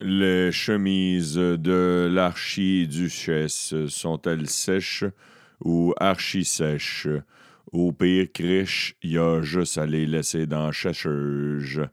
Les 0.00 0.52
chemises 0.52 1.34
de 1.34 2.08
l'archiduchesse 2.08 3.74
sont-elles 3.88 4.48
sèches 4.48 5.04
ou 5.60 5.92
archi-sèches? 5.98 7.08
Au 7.72 7.90
pire, 7.90 8.28
criche, 8.32 8.94
il 9.02 9.10
y 9.12 9.18
a 9.18 9.42
juste 9.42 9.76
à 9.76 9.86
les 9.86 10.06
laisser 10.06 10.46
dans 10.46 10.66
la 10.66 10.72
chercheuse. 10.72 11.84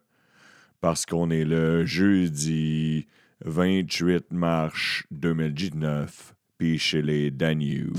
Parce 0.81 1.07
qu'on 1.07 1.31
est 1.31 1.45
le 1.45 1.83
jeudi 1.87 3.07
28 3.43 4.25
mars 4.29 5.01
2019, 5.09 6.35
puis 6.59 6.77
chez 6.77 7.01
les 7.01 7.31
Danews. 7.31 7.93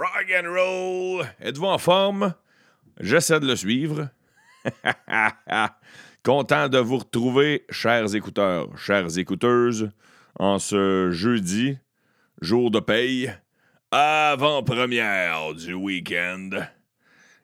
Rock 0.00 0.32
and 0.34 0.48
roll! 0.48 1.26
Êtes-vous 1.42 1.66
en 1.66 1.76
forme? 1.76 2.32
J'essaie 3.00 3.38
de 3.38 3.46
le 3.46 3.54
suivre. 3.54 4.08
Content 6.24 6.70
de 6.70 6.78
vous 6.78 6.96
retrouver, 6.96 7.66
chers 7.68 8.14
écouteurs, 8.14 8.78
chères 8.78 9.18
écouteuses, 9.18 9.90
en 10.38 10.58
ce 10.58 11.10
jeudi, 11.10 11.76
jour 12.40 12.70
de 12.70 12.80
paye, 12.80 13.30
avant-première 13.90 15.52
du 15.52 15.74
week-end. 15.74 16.48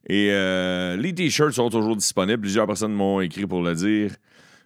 Et 0.09 0.31
euh, 0.31 0.97
les 0.97 1.15
t-shirts 1.15 1.53
sont 1.53 1.69
toujours 1.69 1.97
disponibles. 1.97 2.41
Plusieurs 2.41 2.67
personnes 2.67 2.95
m'ont 2.95 3.21
écrit 3.21 3.47
pour 3.47 3.61
le 3.61 3.75
dire. 3.75 4.13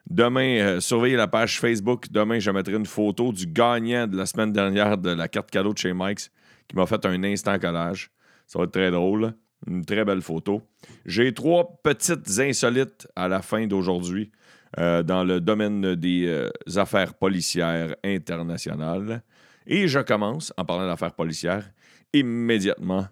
Demain, 0.08 0.60
euh, 0.60 0.80
surveillez 0.80 1.16
la 1.16 1.26
page 1.26 1.58
Facebook. 1.58 2.06
Demain, 2.08 2.38
je 2.38 2.52
mettrai 2.52 2.74
une 2.74 2.86
photo 2.86 3.32
du 3.32 3.48
gagnant 3.48 4.06
de 4.06 4.16
la 4.16 4.26
semaine 4.26 4.52
dernière 4.52 4.96
de 4.96 5.10
la 5.10 5.26
carte 5.26 5.50
cadeau 5.50 5.72
de 5.72 5.78
chez 5.78 5.92
Mike's 5.92 6.30
qui 6.70 6.76
m'a 6.76 6.86
fait 6.86 7.04
un 7.04 7.24
instant 7.24 7.58
collage. 7.58 8.10
Ça 8.46 8.58
va 8.58 8.64
être 8.64 8.70
très 8.70 8.90
drôle. 8.90 9.34
Une 9.66 9.84
très 9.84 10.04
belle 10.04 10.22
photo. 10.22 10.62
J'ai 11.04 11.34
trois 11.34 11.80
petites 11.82 12.38
insolites 12.38 13.06
à 13.14 13.28
la 13.28 13.42
fin 13.42 13.66
d'aujourd'hui 13.66 14.30
euh, 14.78 15.02
dans 15.02 15.24
le 15.24 15.40
domaine 15.40 15.96
des 15.96 16.26
euh, 16.26 16.48
affaires 16.76 17.14
policières 17.14 17.94
internationales. 18.02 19.22
Et 19.66 19.88
je 19.88 19.98
commence, 19.98 20.52
en 20.56 20.64
parlant 20.64 20.86
d'affaires 20.86 21.14
policières, 21.14 21.68
immédiatement 22.14 23.06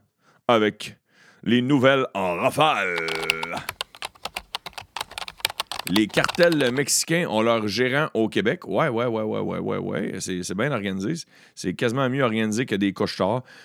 avec 0.47 0.97
les 1.43 1.61
nouvelles 1.61 2.06
en 2.15 2.37
rafale. 2.37 2.97
Les 5.91 6.06
cartels 6.06 6.70
mexicains 6.70 7.27
ont 7.31 7.41
leur 7.41 7.67
gérant 7.67 8.08
au 8.12 8.28
Québec. 8.28 8.69
Ouais, 8.69 8.89
ouais, 8.89 9.06
ouais, 9.06 9.22
ouais, 9.22 9.41
ouais, 9.41 9.58
ouais, 9.58 9.78
ouais. 9.78 10.12
C'est, 10.20 10.55
bien 10.55 10.70
organisé. 10.70 11.14
C'est 11.55 11.72
quasiment 11.72 12.11
mieux 12.11 12.22
organisé 12.22 12.67
que 12.67 12.75
des 12.75 12.92
couches 12.92 13.22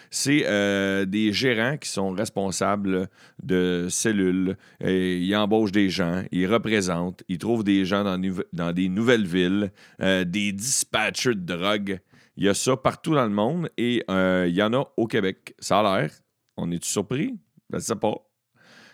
C'est 0.10 0.44
euh, 0.46 1.04
des 1.04 1.34
gérants 1.34 1.76
qui 1.76 1.90
sont 1.90 2.12
responsables 2.12 3.10
de 3.42 3.88
cellules. 3.90 4.56
Ils 4.80 5.36
embauchent 5.36 5.74
des 5.74 5.90
gens, 5.90 6.24
ils 6.32 6.48
représentent, 6.48 7.24
ils 7.28 7.40
trouvent 7.40 7.66
des 7.66 7.84
gens 7.84 8.06
dans, 8.06 8.20
dans 8.54 8.72
des 8.72 8.88
nouvelles 8.88 9.28
villes, 9.28 9.74
euh, 10.02 10.24
des 10.24 10.54
dispatchers 10.54 11.36
de 11.36 11.42
drogue. 11.42 12.00
Il 12.38 12.46
y 12.46 12.50
a 12.50 12.54
ça 12.54 12.78
partout 12.78 13.16
dans 13.16 13.26
le 13.26 13.32
monde 13.32 13.70
et 13.78 14.04
euh, 14.10 14.46
il 14.48 14.56
y 14.56 14.64
en 14.64 14.74
a 14.74 14.86
au 14.96 15.08
Québec. 15.08 15.56
Ça 15.60 15.80
a 15.80 16.02
l'air. 16.02 16.12
On 16.56 16.72
est-tu 16.72 16.88
surpris? 16.88 17.38
Je 17.70 17.76
ne 17.76 17.82
sais 17.82 17.96
pas. 17.96 18.16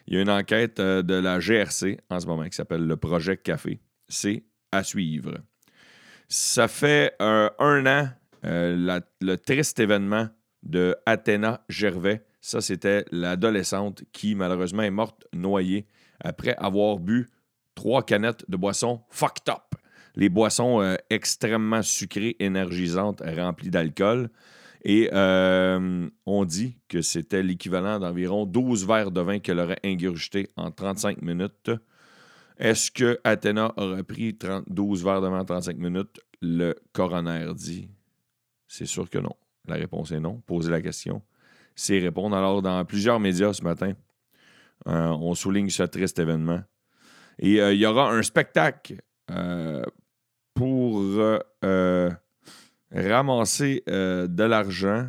Il 0.09 0.15
y 0.15 0.17
a 0.17 0.21
une 0.21 0.29
enquête 0.31 0.79
euh, 0.79 1.03
de 1.03 1.13
la 1.13 1.39
GRC 1.39 1.99
en 2.09 2.19
ce 2.19 2.25
moment 2.25 2.43
qui 2.45 2.55
s'appelle 2.55 2.85
le 2.85 2.97
Projet 2.97 3.37
Café. 3.37 3.79
C'est 4.07 4.43
à 4.71 4.83
suivre. 4.83 5.37
Ça 6.27 6.67
fait 6.67 7.13
euh, 7.21 7.47
un 7.59 7.85
an, 7.85 8.09
euh, 8.43 8.99
le 9.21 9.35
triste 9.35 9.79
événement 9.79 10.27
de 10.63 10.95
Athéna 11.05 11.63
Gervais. 11.69 12.25
Ça, 12.41 12.59
c'était 12.59 13.05
l'adolescente 13.11 14.03
qui, 14.11 14.33
malheureusement, 14.33 14.81
est 14.81 14.89
morte 14.89 15.27
noyée 15.31 15.85
après 16.19 16.55
avoir 16.57 16.97
bu 16.97 17.29
trois 17.75 18.01
canettes 18.01 18.49
de 18.49 18.57
boissons 18.57 19.03
fucked 19.11 19.47
up. 19.47 19.75
Les 20.15 20.29
boissons 20.29 20.97
extrêmement 21.09 21.83
sucrées, 21.83 22.35
énergisantes, 22.39 23.21
remplies 23.21 23.69
d'alcool. 23.69 24.29
Et 24.83 25.09
euh, 25.11 26.09
on 26.25 26.45
dit 26.45 26.77
que 26.87 27.01
c'était 27.01 27.43
l'équivalent 27.43 27.99
d'environ 27.99 28.45
12 28.45 28.87
verres 28.87 29.11
de 29.11 29.21
vin 29.21 29.39
qu'elle 29.39 29.59
aurait 29.59 29.79
ingurgité 29.83 30.49
en 30.55 30.71
35 30.71 31.21
minutes. 31.21 31.71
Est-ce 32.57 32.91
que 32.91 33.19
Athéna 33.23 33.73
aurait 33.77 34.03
pris 34.03 34.37
12 34.67 35.03
verres 35.03 35.21
de 35.21 35.27
vin 35.27 35.39
en 35.39 35.45
35 35.45 35.77
minutes? 35.77 36.19
Le 36.41 36.75
coroner 36.93 37.51
dit 37.55 37.89
c'est 38.67 38.85
sûr 38.85 39.09
que 39.09 39.17
non. 39.17 39.35
La 39.67 39.75
réponse 39.75 40.11
est 40.11 40.19
non. 40.19 40.41
Posez 40.45 40.69
la 40.69 40.81
question. 40.81 41.21
C'est 41.75 41.99
répondre. 41.99 42.35
Alors, 42.35 42.61
dans 42.61 42.83
plusieurs 42.85 43.19
médias 43.19 43.53
ce 43.53 43.63
matin, 43.63 43.93
euh, 44.87 45.07
on 45.07 45.35
souligne 45.35 45.69
ce 45.69 45.83
triste 45.83 46.19
événement. 46.19 46.61
Et 47.39 47.61
euh, 47.61 47.73
il 47.73 47.79
y 47.79 47.85
aura 47.85 48.11
un 48.11 48.21
spectacle 48.21 49.01
pour 50.53 51.01
ramasser 52.91 53.83
euh, 53.89 54.27
de 54.27 54.43
l'argent 54.43 55.07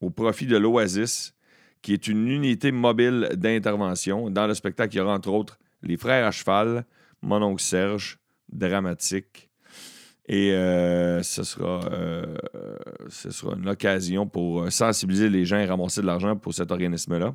au 0.00 0.10
profit 0.10 0.46
de 0.46 0.56
l'Oasis, 0.56 1.34
qui 1.80 1.92
est 1.92 2.06
une 2.08 2.28
unité 2.28 2.72
mobile 2.72 3.30
d'intervention. 3.34 4.30
Dans 4.30 4.46
le 4.46 4.54
spectacle, 4.54 4.94
il 4.94 4.98
y 4.98 5.00
aura 5.00 5.14
entre 5.14 5.30
autres 5.30 5.58
les 5.82 5.96
frères 5.96 6.26
à 6.26 6.30
cheval, 6.30 6.84
mon 7.22 7.42
oncle 7.42 7.62
Serge, 7.62 8.18
dramatique. 8.50 9.48
Et 10.26 10.52
euh, 10.52 11.22
ce, 11.22 11.42
sera, 11.42 11.80
euh, 11.92 12.36
ce 13.08 13.30
sera 13.30 13.56
une 13.56 13.68
occasion 13.68 14.26
pour 14.26 14.70
sensibiliser 14.70 15.28
les 15.28 15.44
gens 15.44 15.58
et 15.58 15.66
ramasser 15.66 16.00
de 16.00 16.06
l'argent 16.06 16.36
pour 16.36 16.54
cet 16.54 16.70
organisme-là. 16.70 17.34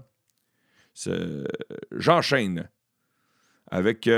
J'enchaîne 1.92 2.70
avec 3.70 4.10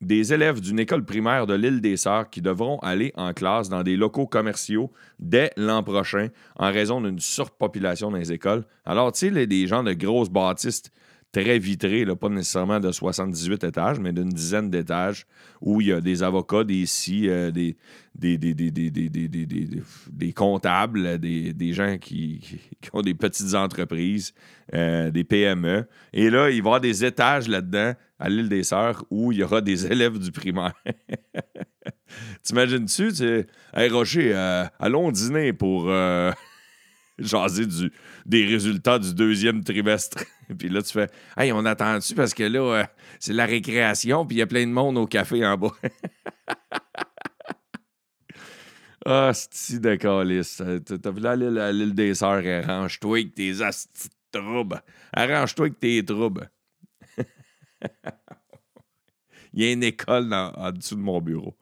des 0.00 0.32
élèves 0.32 0.60
d'une 0.60 0.78
école 0.78 1.04
primaire 1.04 1.46
de 1.46 1.54
l'île 1.54 1.80
des 1.80 1.96
Sœurs 1.96 2.30
qui 2.30 2.40
devront 2.40 2.78
aller 2.78 3.12
en 3.16 3.32
classe 3.32 3.68
dans 3.68 3.82
des 3.82 3.96
locaux 3.96 4.26
commerciaux 4.26 4.90
dès 5.18 5.50
l'an 5.56 5.82
prochain 5.82 6.28
en 6.56 6.72
raison 6.72 7.00
d'une 7.00 7.18
surpopulation 7.18 8.10
dans 8.10 8.16
les 8.16 8.32
écoles. 8.32 8.64
Alors, 8.86 9.12
tu 9.12 9.32
sais, 9.32 9.46
des 9.46 9.66
gens 9.66 9.82
de 9.82 9.92
grosses 9.92 10.30
bâtisses 10.30 10.84
très 11.32 11.58
vitrées, 11.58 12.04
pas 12.16 12.28
nécessairement 12.28 12.80
de 12.80 12.90
78 12.90 13.64
étages, 13.64 14.00
mais 14.00 14.12
d'une 14.12 14.28
dizaine 14.28 14.70
d'étages, 14.70 15.26
où 15.60 15.80
il 15.80 15.88
y 15.88 15.92
a 15.92 16.00
des 16.00 16.22
avocats, 16.22 16.64
des 16.64 16.86
si, 16.86 17.28
des, 17.52 17.76
des, 18.14 18.38
des, 18.38 20.32
comptables, 20.32 21.18
des, 21.18 21.72
gens 21.72 21.98
qui, 21.98 22.40
ont 22.92 23.02
des 23.02 23.14
petites 23.14 23.54
entreprises, 23.54 24.34
des 24.72 25.24
PME. 25.24 25.86
Et 26.12 26.30
là, 26.30 26.50
il 26.50 26.50
va 26.50 26.56
y 26.56 26.58
avoir 26.58 26.80
des 26.80 27.04
étages 27.04 27.48
là-dedans 27.48 27.94
à 28.18 28.28
l'île 28.28 28.48
des 28.48 28.64
Sœurs 28.64 29.04
où 29.10 29.32
il 29.32 29.38
y 29.38 29.42
aura 29.42 29.60
des 29.60 29.86
élèves 29.86 30.18
du 30.18 30.32
primaire. 30.32 30.74
T'imagines-tu, 32.42 33.12
tu 33.12 33.46
hey 33.72 33.88
Rocher, 33.88 34.34
allons 34.80 35.12
dîner 35.12 35.52
pour 35.52 35.90
jaser 37.20 37.66
du, 37.66 37.92
des 38.26 38.44
résultats 38.46 38.98
du 38.98 39.14
deuxième 39.14 39.62
trimestre. 39.62 40.24
puis 40.58 40.68
là, 40.68 40.82
tu 40.82 40.92
fais 40.92 41.08
Hey, 41.36 41.52
on 41.52 41.64
attend-tu? 41.64 42.14
Parce 42.14 42.34
que 42.34 42.44
là, 42.44 42.86
c'est 43.18 43.32
la 43.32 43.46
récréation, 43.46 44.26
puis 44.26 44.36
il 44.36 44.40
y 44.40 44.42
a 44.42 44.46
plein 44.46 44.66
de 44.66 44.72
monde 44.72 44.98
au 44.98 45.06
café 45.06 45.44
en 45.46 45.56
bas. 45.56 45.72
Ah, 49.06 49.30
c'est 49.32 49.80
de 49.80 49.94
calice. 49.94 50.62
T'as 50.84 51.10
vu 51.10 51.20
là 51.20 51.34
l'île 51.72 51.94
des 51.94 52.14
Sœurs, 52.14 52.44
arrange-toi 52.46 53.20
avec 53.20 53.34
tes 53.34 53.62
astis 53.62 54.10
troubles. 54.30 54.82
Arrange-toi 55.10 55.66
avec 55.66 55.80
tes 55.80 56.04
troubles. 56.04 56.50
il 59.54 59.62
y 59.62 59.64
a 59.64 59.72
une 59.72 59.84
école 59.84 60.30
en 60.34 60.70
dessous 60.70 60.96
de 60.96 61.00
mon 61.00 61.18
bureau. 61.22 61.56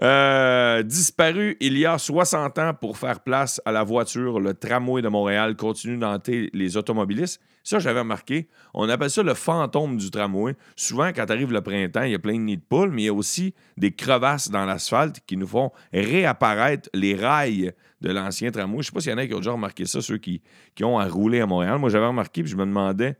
Euh, 0.00 0.82
disparu 0.82 1.56
il 1.60 1.76
y 1.76 1.84
a 1.84 1.98
60 1.98 2.58
ans 2.58 2.72
pour 2.74 2.96
faire 2.96 3.20
place 3.20 3.60
à 3.66 3.72
la 3.72 3.84
voiture, 3.84 4.40
le 4.40 4.54
tramway 4.54 5.02
de 5.02 5.08
Montréal 5.08 5.54
continue 5.54 5.98
d'hanter 5.98 6.50
les 6.54 6.76
automobilistes. 6.76 7.40
Ça, 7.62 7.78
j'avais 7.78 8.00
remarqué. 8.00 8.48
On 8.74 8.88
appelle 8.88 9.10
ça 9.10 9.22
le 9.22 9.34
fantôme 9.34 9.96
du 9.96 10.10
tramway. 10.10 10.56
Souvent, 10.74 11.12
quand 11.12 11.30
arrive 11.30 11.52
le 11.52 11.60
printemps, 11.60 12.02
il 12.02 12.12
y 12.12 12.14
a 12.14 12.18
plein 12.18 12.34
de 12.34 12.38
nids 12.38 12.56
de 12.56 12.62
poules, 12.62 12.90
mais 12.90 13.02
il 13.02 13.04
y 13.04 13.08
a 13.08 13.14
aussi 13.14 13.54
des 13.76 13.92
crevasses 13.92 14.50
dans 14.50 14.64
l'asphalte 14.64 15.20
qui 15.26 15.36
nous 15.36 15.46
font 15.46 15.70
réapparaître 15.92 16.88
les 16.94 17.14
rails 17.14 17.72
de 18.00 18.10
l'ancien 18.10 18.50
tramway. 18.50 18.76
Je 18.76 18.78
ne 18.78 18.82
sais 18.82 18.92
pas 18.92 19.00
s'il 19.00 19.10
y 19.12 19.14
en 19.14 19.18
a 19.18 19.26
qui 19.26 19.34
ont 19.34 19.38
déjà 19.38 19.52
remarqué 19.52 19.84
ça, 19.84 20.00
ceux 20.00 20.18
qui, 20.18 20.42
ont 20.82 20.98
à 20.98 21.06
rouler 21.06 21.40
à 21.40 21.46
Montréal. 21.46 21.78
Moi, 21.78 21.90
j'avais 21.90 22.06
remarqué, 22.06 22.42
puis 22.42 22.50
je 22.50 22.56
me 22.56 22.64
demandais 22.64 23.16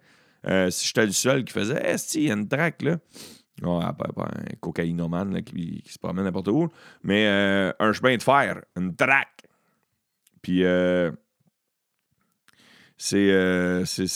euh, 0.48 0.70
si 0.70 0.86
j'étais 0.86 1.06
le 1.06 1.12
seul 1.12 1.44
qui 1.44 1.52
faisait 1.52 1.80
Est-ce 1.84 2.12
qu'il 2.12 2.22
y 2.24 2.30
a 2.30 2.34
une 2.34 2.48
traque 2.48 2.82
là 2.82 2.96
pas, 3.62 4.06
un 4.18 4.56
cocaïnomane 4.60 5.42
qui, 5.42 5.82
se 5.86 5.98
promène 5.98 6.24
n'importe 6.24 6.48
où. 6.48 6.68
Mais 7.02 7.26
euh, 7.26 7.72
un 7.78 7.92
chemin 7.92 8.16
de 8.16 8.22
fer, 8.22 8.62
une 8.76 8.94
traque. 8.94 9.42
Puis 10.42 10.64
euh, 10.64 11.10
euh, 13.12 13.84
c'est. 13.84 14.06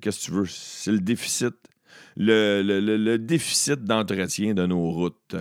Qu'est-ce 0.00 0.20
que 0.20 0.24
tu 0.24 0.30
veux? 0.30 0.46
C'est 0.46 0.92
le 0.92 1.00
déficit. 1.00 1.54
Le, 2.16 2.62
le, 2.62 2.80
le 2.80 3.18
déficit 3.18 3.84
d'entretien 3.84 4.54
de 4.54 4.66
nos 4.66 4.90
routes. 4.90 5.36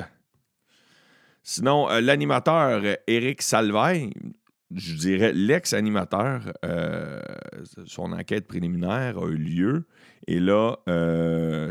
Sinon, 1.42 1.88
l'animateur 1.88 2.82
Éric 3.08 3.42
Salvaille, 3.42 4.12
je 4.74 4.96
dirais 4.96 5.32
l'ex-animateur, 5.34 6.52
euh, 6.64 7.22
son 7.86 8.12
enquête 8.12 8.48
préliminaire 8.48 9.18
a 9.18 9.28
eu 9.28 9.38
lieu. 9.38 9.86
Et 10.28 10.40
là, 10.40 10.78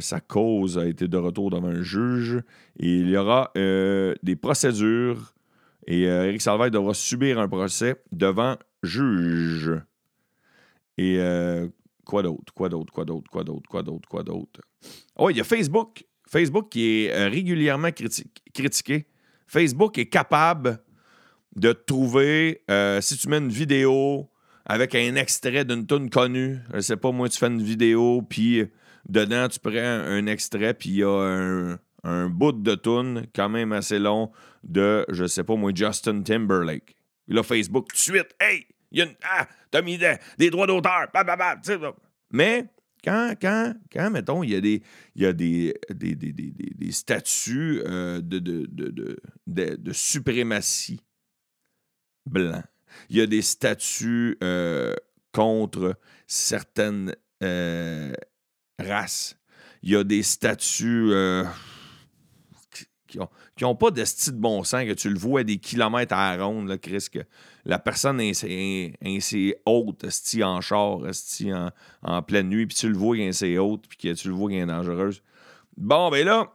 sa 0.01 0.21
cause 0.21 0.79
a 0.79 0.87
été 0.87 1.09
de 1.09 1.17
retour 1.17 1.51
devant 1.51 1.69
un 1.69 1.83
juge. 1.83 2.41
Et 2.79 2.99
il 2.99 3.09
y 3.09 3.17
aura 3.17 3.51
des 3.55 4.37
procédures. 4.41 5.35
Et 5.87 6.03
Éric 6.03 6.41
Salvaille 6.41 6.71
devra 6.71 6.95
subir 6.95 7.41
un 7.41 7.49
procès 7.49 7.97
devant 8.13 8.57
juge. 8.85 9.73
Et 10.99 11.19
quoi 12.05 12.23
d'autre? 12.23 12.55
Quoi 12.55 12.69
d'autre? 12.69 12.93
Quoi 12.93 13.05
d'autre? 13.05 13.29
Quoi 13.29 13.43
d'autre? 13.43 13.69
Quoi 13.69 13.83
d'autre? 13.83 14.09
Quoi 14.09 14.23
d'autre? 14.23 14.61
Oh, 15.17 15.31
il 15.31 15.37
y 15.37 15.41
a 15.41 15.45
Facebook. 15.45 16.05
Facebook 16.29 16.69
qui 16.71 17.07
est 17.07 17.27
régulièrement 17.27 17.91
critiqué 17.91 19.07
Facebook 19.47 19.99
est 19.99 20.07
capable 20.07 20.79
de 21.57 21.73
trouver, 21.73 22.63
euh, 22.71 23.01
si 23.01 23.17
tu 23.17 23.29
mets 23.29 23.39
une 23.39 23.51
vidéo 23.51 24.31
avec 24.67 24.95
un 24.95 25.15
extrait 25.17 25.65
d'une 25.65 25.87
tune 25.87 26.11
connue, 26.11 26.59
je 26.73 26.81
sais 26.81 26.97
pas, 26.97 27.13
moi, 27.13 27.29
tu 27.29 27.39
fais 27.39 27.47
une 27.47 27.63
vidéo, 27.63 28.23
puis 28.23 28.65
dedans, 29.09 29.49
tu 29.49 29.61
prends 29.61 29.73
un 29.73 30.27
extrait, 30.27 30.75
puis 30.75 30.91
il 30.91 30.97
y 30.97 31.05
a 31.05 31.77
un, 32.05 32.29
bout 32.29 32.53
de 32.53 32.75
tune 32.75 33.27
quand 33.35 33.49
même 33.49 33.73
assez 33.73 33.99
long 33.99 34.31
de, 34.63 35.05
je 35.09 35.27
sais 35.27 35.45
pas, 35.45 35.57
moi, 35.57 35.73
Justin 35.75 36.23
Timberlake. 36.23 36.97
Puis 37.27 37.37
là, 37.37 37.43
Facebook, 37.43 37.89
tout 37.89 37.97
de 37.97 38.01
suite, 38.01 38.35
hey, 38.41 38.67
il 38.91 38.99
y 38.99 39.03
a 39.03 39.05
une, 39.07 39.15
ah, 39.23 39.47
t'as 39.71 39.83
mis 39.83 39.99
des, 39.99 40.51
droits 40.51 40.67
d'auteur, 40.67 41.09
mais 42.31 42.67
quand, 43.05 43.35
quand, 43.41 43.75
quand, 43.93 44.11
mettons, 44.11 44.43
il 44.43 44.51
y 44.51 44.57
a 44.57 44.61
des, 44.61 44.83
il 45.15 45.23
y 45.23 45.27
a 45.27 45.33
des, 45.33 45.75
des, 45.91 46.15
des, 46.15 46.33
des 46.33 46.93
statuts 46.93 47.83
euh, 47.87 48.21
de, 48.21 48.39
de, 48.39 48.67
de, 48.67 49.77
de, 49.77 49.93
suprématie 49.93 51.01
blanc, 52.27 52.63
il 53.11 53.17
y 53.17 53.21
a 53.21 53.27
des 53.27 53.43
statuts 53.43 54.39
euh, 54.43 54.95
contre 55.33 55.99
certaines 56.27 57.15
euh, 57.43 58.13
races, 58.79 59.37
il 59.83 59.91
y 59.91 59.97
a 59.97 60.05
des 60.05 60.23
statuts 60.23 61.13
qui 63.57 63.65
n'ont 63.65 63.77
pas 63.77 63.91
de 63.91 64.05
style 64.05 64.35
de 64.35 64.41
bon 64.41 64.65
sens, 64.65 64.85
que 64.85 64.93
tu 64.93 65.09
le 65.09 65.19
vois 65.19 65.41
à 65.41 65.45
des 65.45 65.59
kilomètres 65.59 66.15
à 66.15 66.37
la 66.37 66.45
ronde, 66.45 66.77
Chris, 66.79 67.07
que 67.13 67.21
la 67.65 67.79
personne 67.79 68.21
est 68.21 68.95
ainsi 69.05 69.55
haute, 69.67 70.05
en 70.43 70.61
char, 70.61 71.01
en, 71.01 71.71
en 72.03 72.23
pleine 72.23 72.49
nuit, 72.49 72.67
puis 72.67 72.77
tu 72.77 72.89
le 72.89 72.97
vois 72.97 73.17
qu'elle 73.17 73.59
haute, 73.59 73.87
puis 73.89 73.99
que 73.99 74.15
tu 74.15 74.29
le 74.29 74.35
vois 74.35 74.51
qu'elle 74.51 74.63
est 74.63 74.67
dangereuse. 74.67 75.23
Bon, 75.77 76.11
ben 76.11 76.25
là, 76.25 76.53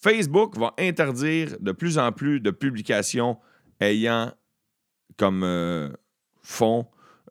Facebook 0.00 0.56
va 0.56 0.74
interdire 0.78 1.56
de 1.60 1.72
plus 1.72 1.98
en 1.98 2.12
plus 2.12 2.40
de 2.40 2.50
publications 2.50 3.38
ayant 3.80 4.32
comme 5.16 5.42
euh, 5.44 5.88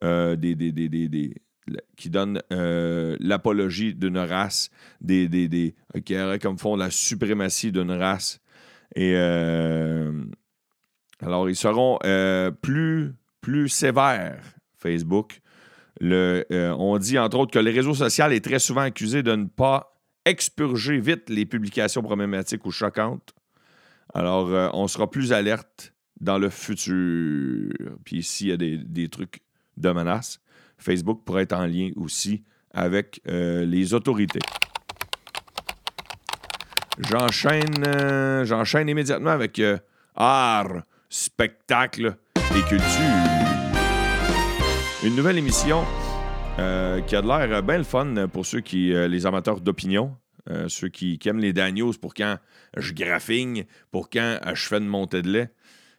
euh, 0.04 0.36
des, 0.36 0.56
des, 0.56 1.34
qui 1.96 2.10
donnent 2.10 2.42
euh, 2.52 3.18
l'apologie 3.20 3.96
d'une 3.96 4.18
race, 4.18 4.70
des, 5.02 5.28
des, 5.28 5.76
qui 6.04 6.18
auraient 6.18 6.40
comme 6.40 6.58
fond 6.58 6.76
la 6.76 6.90
suprématie 6.92 7.72
d'une 7.72 7.92
race. 7.92 8.40
Et 8.96 9.14
euh, 9.16 10.24
alors, 11.22 11.50
ils 11.50 11.56
seront 11.56 11.98
plus, 12.62 13.16
plus 13.42 13.70
sévères, 13.70 14.44
Facebook. 14.78 15.40
Le, 16.02 16.46
on 16.78 16.98
dit 16.98 17.18
entre 17.18 17.40
autres 17.40 17.52
que 17.52 17.60
le 17.60 17.72
réseau 17.72 17.94
social 17.94 18.34
est 18.34 18.44
très 18.44 18.60
souvent 18.60 18.82
accusé 18.82 19.24
de 19.24 19.34
ne 19.34 19.46
pas 19.46 19.98
expurger 20.26 21.00
vite 21.00 21.30
les 21.30 21.46
publications 21.46 22.04
problématiques 22.04 22.66
ou 22.66 22.72
choquantes. 22.72 23.34
Alors, 24.14 24.50
on 24.76 24.88
sera 24.88 25.10
plus 25.10 25.34
alerte 25.34 25.95
dans 26.20 26.38
le 26.38 26.50
futur. 26.50 27.74
Puis 28.04 28.24
s'il 28.24 28.48
y 28.48 28.52
a 28.52 28.58
des, 28.58 29.10
trucs 29.10 29.42
de 29.78 29.92
menace, 29.92 30.40
Facebook 30.78 31.22
pourrait 31.26 31.44
être 31.44 31.54
en 31.54 31.66
lien 31.66 31.92
aussi 31.96 32.44
avec 32.72 33.22
les 33.26 33.94
autorités. 33.94 34.40
J'enchaîne, 36.98 37.84
euh, 37.86 38.46
j'enchaîne 38.46 38.88
immédiatement 38.88 39.32
avec 39.32 39.60
euh, 39.60 39.78
art, 40.16 40.84
spectacle 41.10 42.16
et 42.38 42.62
culture. 42.62 42.86
Une 45.04 45.16
nouvelle 45.16 45.38
émission 45.38 45.84
euh, 46.58 47.02
qui 47.02 47.18
a 47.18 47.22
de 47.22 47.28
l'air 47.28 47.62
bien 47.64 47.80
le 47.80 47.84
fun 47.84 48.28
pour 48.32 48.46
ceux 48.46 48.62
qui, 48.62 48.94
les 48.94 49.26
amateurs 49.26 49.60
d'opinion, 49.60 50.16
ceux 50.68 50.88
qui, 50.88 51.20
aiment 51.26 51.40
les 51.40 51.52
Daniels 51.52 51.98
pour 52.00 52.14
quand 52.14 52.38
je 52.78 52.94
graffigne, 52.94 53.66
pour 53.92 54.10
quand 54.10 54.40
je 54.54 54.66
fais 54.66 54.78
une 54.78 54.88
montée 54.88 55.22
de 55.22 55.32
lait. 55.32 55.50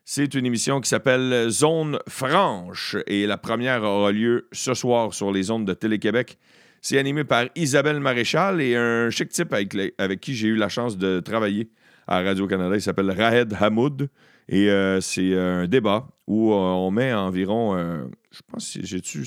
C'est 0.09 0.35
une 0.35 0.47
émission 0.47 0.81
qui 0.81 0.89
s'appelle 0.89 1.51
Zone 1.51 1.99
Franche 2.07 2.97
et 3.09 3.27
la 3.27 3.37
première 3.39 3.83
aura 3.83 4.13
lieu 4.13 4.47
ce 4.53 4.73
soir 4.73 5.13
sur 5.13 5.33
les 5.33 5.51
ondes 5.51 5.67
de 5.67 5.75
Télé-Québec. 5.75 6.39
C'est 6.81 6.97
animé 6.97 7.25
par 7.25 7.47
Isabelle 7.57 7.99
Maréchal 7.99 8.61
et 8.61 8.77
un 8.77 9.11
chic 9.11 9.31
type 9.31 9.53
avec, 9.53 10.21
qui 10.21 10.37
j'ai 10.37 10.47
eu 10.47 10.55
la 10.55 10.69
chance 10.69 10.97
de 10.97 11.19
travailler 11.19 11.73
à 12.07 12.23
Radio-Canada. 12.23 12.77
Il 12.77 12.81
s'appelle 12.83 13.11
Rahed 13.11 13.53
Hamoud. 13.59 14.09
Et 14.49 14.71
euh, 14.71 15.01
c'est 15.01 15.37
un 15.37 15.67
débat 15.67 16.07
où 16.29 16.53
euh, 16.53 16.57
on 16.57 16.93
met 16.93 17.13
environ, 17.13 17.77
euh, 17.77 18.05
je 18.31 18.43
pense, 18.47 18.79
j'ai-tu 18.81 19.27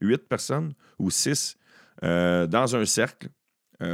huit 0.00 0.28
personnes 0.28 0.72
ou 1.00 1.10
six 1.10 1.56
dans 2.00 2.76
un 2.76 2.84
cercle 2.84 3.26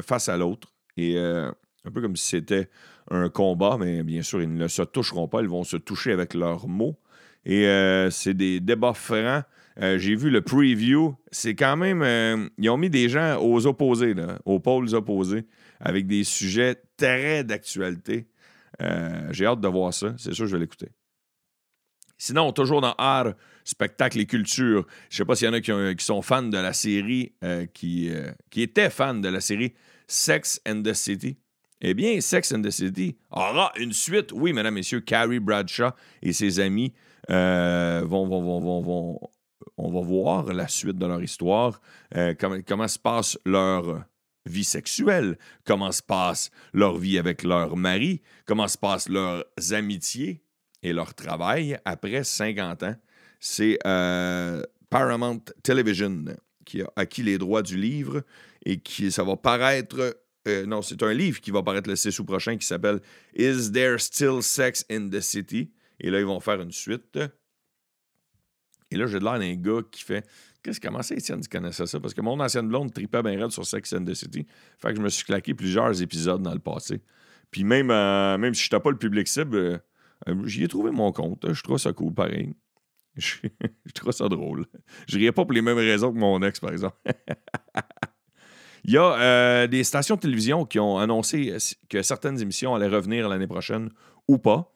face 0.03 0.29
à 0.29 0.37
l'autre. 0.37 0.75
Et 0.99 1.19
un 1.19 1.91
peu 1.93 2.03
comme 2.03 2.17
si 2.17 2.27
c'était 2.27 2.69
un 3.11 3.29
combat, 3.29 3.77
mais 3.79 4.03
bien 4.03 4.23
sûr, 4.23 4.43
ils 4.43 4.53
ne 4.53 4.69
se 4.69 4.83
toucheront 4.83 5.29
pas. 5.29 5.41
Ils 5.43 5.49
vont 5.49 5.65
se 5.65 5.77
toucher 5.77 6.13
avec 6.13 6.35
leurs 6.35 6.69
mots. 6.69 6.99
Et 7.45 7.67
c'est 8.11 8.35
des 8.35 8.61
débats 8.61 8.93
francs 8.93 9.45
euh, 9.81 9.99
j'ai 9.99 10.17
vu 10.17 10.31
le 10.31 10.43
preview. 10.43 11.17
C'est 11.31 11.55
quand 11.55 11.77
même. 11.77 12.03
Euh, 12.03 12.49
ils 12.59 12.69
ont 12.71 12.77
mis 12.77 12.91
des 12.91 13.09
gens 13.09 13.41
aux 13.41 13.67
opposés, 13.67 14.15
aux 14.45 14.61
pôles 14.61 14.95
opposés, 14.95 15.47
avec 15.81 16.07
des 16.07 16.25
sujets 16.25 16.83
très 16.97 17.45
d'actualité. 17.45 18.29
Euh, 18.83 19.29
j'ai 19.31 19.47
hâte 19.47 19.61
de 19.61 19.69
voir 19.69 19.95
ça. 19.95 20.15
C'est 20.19 20.35
sûr, 20.35 20.47
je 20.47 20.57
vais 20.57 20.61
l'écouter. 20.61 20.89
Sinon, 22.17 22.53
toujours 22.53 22.81
dans 22.81 22.95
art, 22.99 23.35
spectacle 23.65 24.19
et 24.19 24.27
culture, 24.27 24.87
je 25.09 25.15
ne 25.15 25.17
sais 25.19 25.25
pas 25.25 25.37
s'il 25.37 25.47
y 25.47 25.51
en 25.51 25.55
a 25.55 25.61
qui, 25.95 26.05
sont 26.05 26.23
fans 26.23 26.43
de 26.43 26.59
la 26.59 26.73
série, 26.73 27.33
qui 27.73 28.11
étaient 28.57 28.91
fans 28.91 29.15
de 29.15 29.29
la 29.29 29.41
série 29.41 29.75
Sex 30.09 30.61
and 30.67 30.83
the 30.83 30.95
City. 30.95 31.39
Eh 31.81 31.95
bien, 31.95 32.21
Sex 32.21 32.53
and 32.53 32.63
the 32.63 32.71
City 32.71 33.17
aura 33.31 33.73
une 33.77 33.93
suite. 33.93 34.33
Oui, 34.33 34.53
mesdames, 34.53 34.75
messieurs, 34.75 35.01
Carrie 35.01 35.41
Bradshaw 35.41 35.91
et 36.23 36.33
ses 36.33 36.59
amis 36.61 36.93
vont, 37.29 38.27
vont, 38.27 39.21
on 39.79 39.91
va 39.91 40.01
voir 40.01 40.53
la 40.53 40.69
suite 40.69 40.99
de 40.99 41.07
leur 41.07 41.23
histoire, 41.23 41.81
euh, 42.15 42.35
comment, 42.67 42.89
se 42.89 42.99
passe 42.99 43.39
leur 43.45 44.05
vie 44.45 44.65
sexuelle, 44.65 45.39
comment 45.65 45.93
se 45.93 46.03
passe 46.03 46.51
leur 46.73 46.97
vie 46.99 47.19
avec 47.19 47.43
leur 47.45 47.77
mari, 47.77 48.23
comment 48.45 48.69
se 48.69 48.79
passent 48.79 49.09
leurs 49.09 49.45
amitiés 49.73 50.43
et 50.83 50.93
leur 50.93 51.15
travail 51.15 51.79
après 51.85 52.25
50 52.25 52.83
ans. 52.83 52.97
C'est 53.41 53.79
euh, 53.87 54.63
Paramount 54.91 55.43
Television 55.63 56.25
qui 56.65 56.83
a 56.83 56.91
acquis 56.97 57.23
les 57.23 57.39
droits 57.39 57.63
du 57.63 57.77
livre 57.77 58.23
et 58.65 58.79
qui 58.79 59.11
ça 59.13 59.23
va 59.23 59.37
paraître 59.37 60.17
euh, 60.49 60.67
non, 60.67 60.83
c'est 60.83 61.03
un 61.03 61.13
livre 61.13 61.41
qui 61.41 61.51
va 61.51 61.63
paraître 61.63 61.89
le 61.89 61.97
6 61.97 62.19
août 62.19 62.25
prochain 62.25 62.57
qui 62.57 62.67
s'appelle 62.67 63.01
Is 63.37 63.71
There 63.73 63.99
Still 63.99 64.43
Sex 64.43 64.85
in 64.91 65.09
the 65.09 65.21
City? 65.21 65.71
Et 66.01 66.11
là, 66.11 66.21
ils 66.21 66.27
vont 66.27 66.41
faire 66.41 66.61
une 66.61 66.73
suite. 66.73 67.19
Et 68.91 68.97
là, 68.97 69.07
j'ai 69.07 69.19
de 69.19 69.25
l'air 69.25 69.39
d'un 69.39 69.55
gars 69.55 69.83
qui 69.91 70.03
fait 70.03 70.27
Qu'est-ce 70.63 70.81
comment 70.81 71.03
ça, 71.03 71.15
Étienne, 71.15 71.41
tu 71.41 71.49
connaissais 71.49 71.87
ça? 71.87 72.01
Parce 72.01 72.15
que 72.15 72.21
mon 72.21 72.39
ancienne 72.41 72.69
blonde 72.69 72.93
tripait 72.93 73.23
bien 73.23 73.39
raide 73.39 73.51
sur 73.51 73.65
Sex 73.65 73.93
and 73.93 74.05
the 74.05 74.15
City. 74.15 74.47
Fait 74.79 74.91
que 74.91 74.97
je 74.97 75.01
me 75.01 75.09
suis 75.09 75.25
claqué 75.25 75.55
plusieurs 75.55 76.03
épisodes 76.03 76.43
dans 76.43 76.53
le 76.53 76.59
passé. 76.59 77.01
Puis 77.51 77.65
même, 77.65 77.91
euh, 77.91 78.37
même 78.39 78.55
si 78.55 78.65
je 78.65 78.67
n'étais 78.67 78.83
pas 78.83 78.91
le 78.91 78.99
public 78.99 79.29
cible, 79.29 79.57
euh, 79.57 79.79
j'y 80.45 80.65
ai 80.65 80.69
trouvé 80.69 80.91
mon 80.91 81.13
compte. 81.13 81.53
Je 81.53 81.63
trouve 81.63 81.79
ça 81.79 81.93
cool, 81.93 82.13
pareil. 82.13 82.55
Je, 83.17 83.49
trouve 83.95 84.13
ça 84.13 84.29
drôle. 84.29 84.67
Je 85.09 85.19
riais 85.19 85.33
pas 85.33 85.45
pour 85.45 85.53
les 85.53 85.63
mêmes 85.63 85.79
raisons 85.79 86.13
que 86.13 86.19
mon 86.19 86.41
ex, 86.43 86.61
par 86.61 86.71
exemple. 86.71 86.97
Il 88.85 88.93
y 88.93 88.99
a 88.99 89.67
des 89.67 89.85
stations 89.85 90.17
de 90.17 90.21
télévision 90.21 90.65
qui 90.65 90.79
ont 90.79 90.99
annoncé 90.99 91.57
que 91.89 92.03
certaines 92.03 92.41
émissions 92.41 92.75
allaient 92.75 92.89
revenir 92.89 93.29
l'année 93.29 93.47
prochaine 93.47 93.91
ou 94.29 94.39
pas 94.39 94.73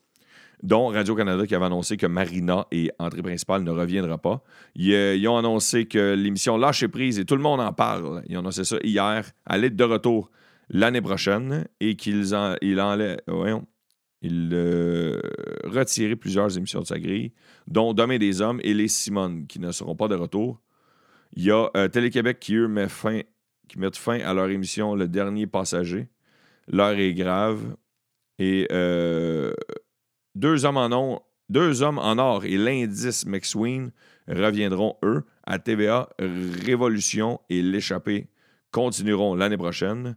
dont 0.62 0.88
Radio-Canada 0.88 1.47
qui 1.47 1.54
avait 1.54 1.64
annoncé 1.64 1.97
que 1.97 2.06
Marina 2.06 2.66
et 2.71 2.90
Entrée 2.99 3.23
principale 3.23 3.64
ne 3.64 3.71
reviendra 3.71 4.18
pas. 4.18 4.42
Ils, 4.76 5.26
ont 5.28 5.37
annoncé 5.37 5.87
que 5.87 6.14
l'émission 6.14 6.56
Lâcher 6.56 6.88
prise, 6.88 7.18
et 7.18 7.25
tout 7.25 7.37
le 7.37 7.42
monde 7.42 7.61
en 7.61 7.73
parle, 7.73 8.23
ils 8.28 8.37
ont 8.37 8.40
annoncé 8.40 8.64
ça 8.64 8.76
hier, 8.85 9.30
allait 9.44 9.66
être 9.66 9.76
de 9.76 9.85
retour 9.85 10.30
l'année 10.71 11.02
prochaine 11.02 11.66
et 11.80 11.97
qu'ils 11.97 12.35
en, 12.35 12.54
il 12.62 12.80
il 14.25 14.50
euh, 14.52 15.21
plusieurs 16.16 16.56
émissions 16.56 16.80
de 16.80 16.87
sa 16.87 17.00
grille, 17.00 17.32
dont 17.66 17.92
Demain 17.92 18.18
des 18.18 18.40
hommes 18.40 18.61
et 18.62 18.73
Les 18.73 18.87
Simone, 18.87 19.49
qui 19.49 19.59
ne 19.59 19.73
seront 19.73 19.97
pas 19.97 20.06
de 20.06 20.14
retour. 20.14 20.61
Il 21.35 21.42
y 21.42 21.50
a 21.50 21.71
euh, 21.76 21.88
Télé-Québec 21.88 22.38
qui, 22.38 22.54
eux, 22.54 22.68
met 22.68 22.88
fin, 22.88 23.21
qui 23.69 23.78
mettent 23.78 23.97
fin 23.97 24.21
à 24.21 24.35
leur 24.35 24.49
émission 24.50 24.95
Le 24.95 25.09
Dernier 25.09 25.47
Passager. 25.47 26.09
L'heure 26.69 26.99
est 26.99 27.14
grave. 27.14 27.76
Et 28.38 28.66
euh, 28.73 29.52
deux 30.35 30.64
hommes 30.64 30.76
en 30.76 30.90
or, 30.90 31.28
deux 31.49 31.83
hommes 31.83 31.99
en 31.99 32.19
or 32.19 32.45
et 32.45 32.57
l'indice 32.57 33.26
McSween 33.26 33.92
reviendront, 34.28 34.97
eux, 35.02 35.25
à 35.45 35.59
TVA. 35.59 36.09
Révolution 36.19 37.40
et 37.50 37.62
l'échappée 37.62 38.28
continueront 38.71 39.35
l'année 39.35 39.57
prochaine. 39.57 40.16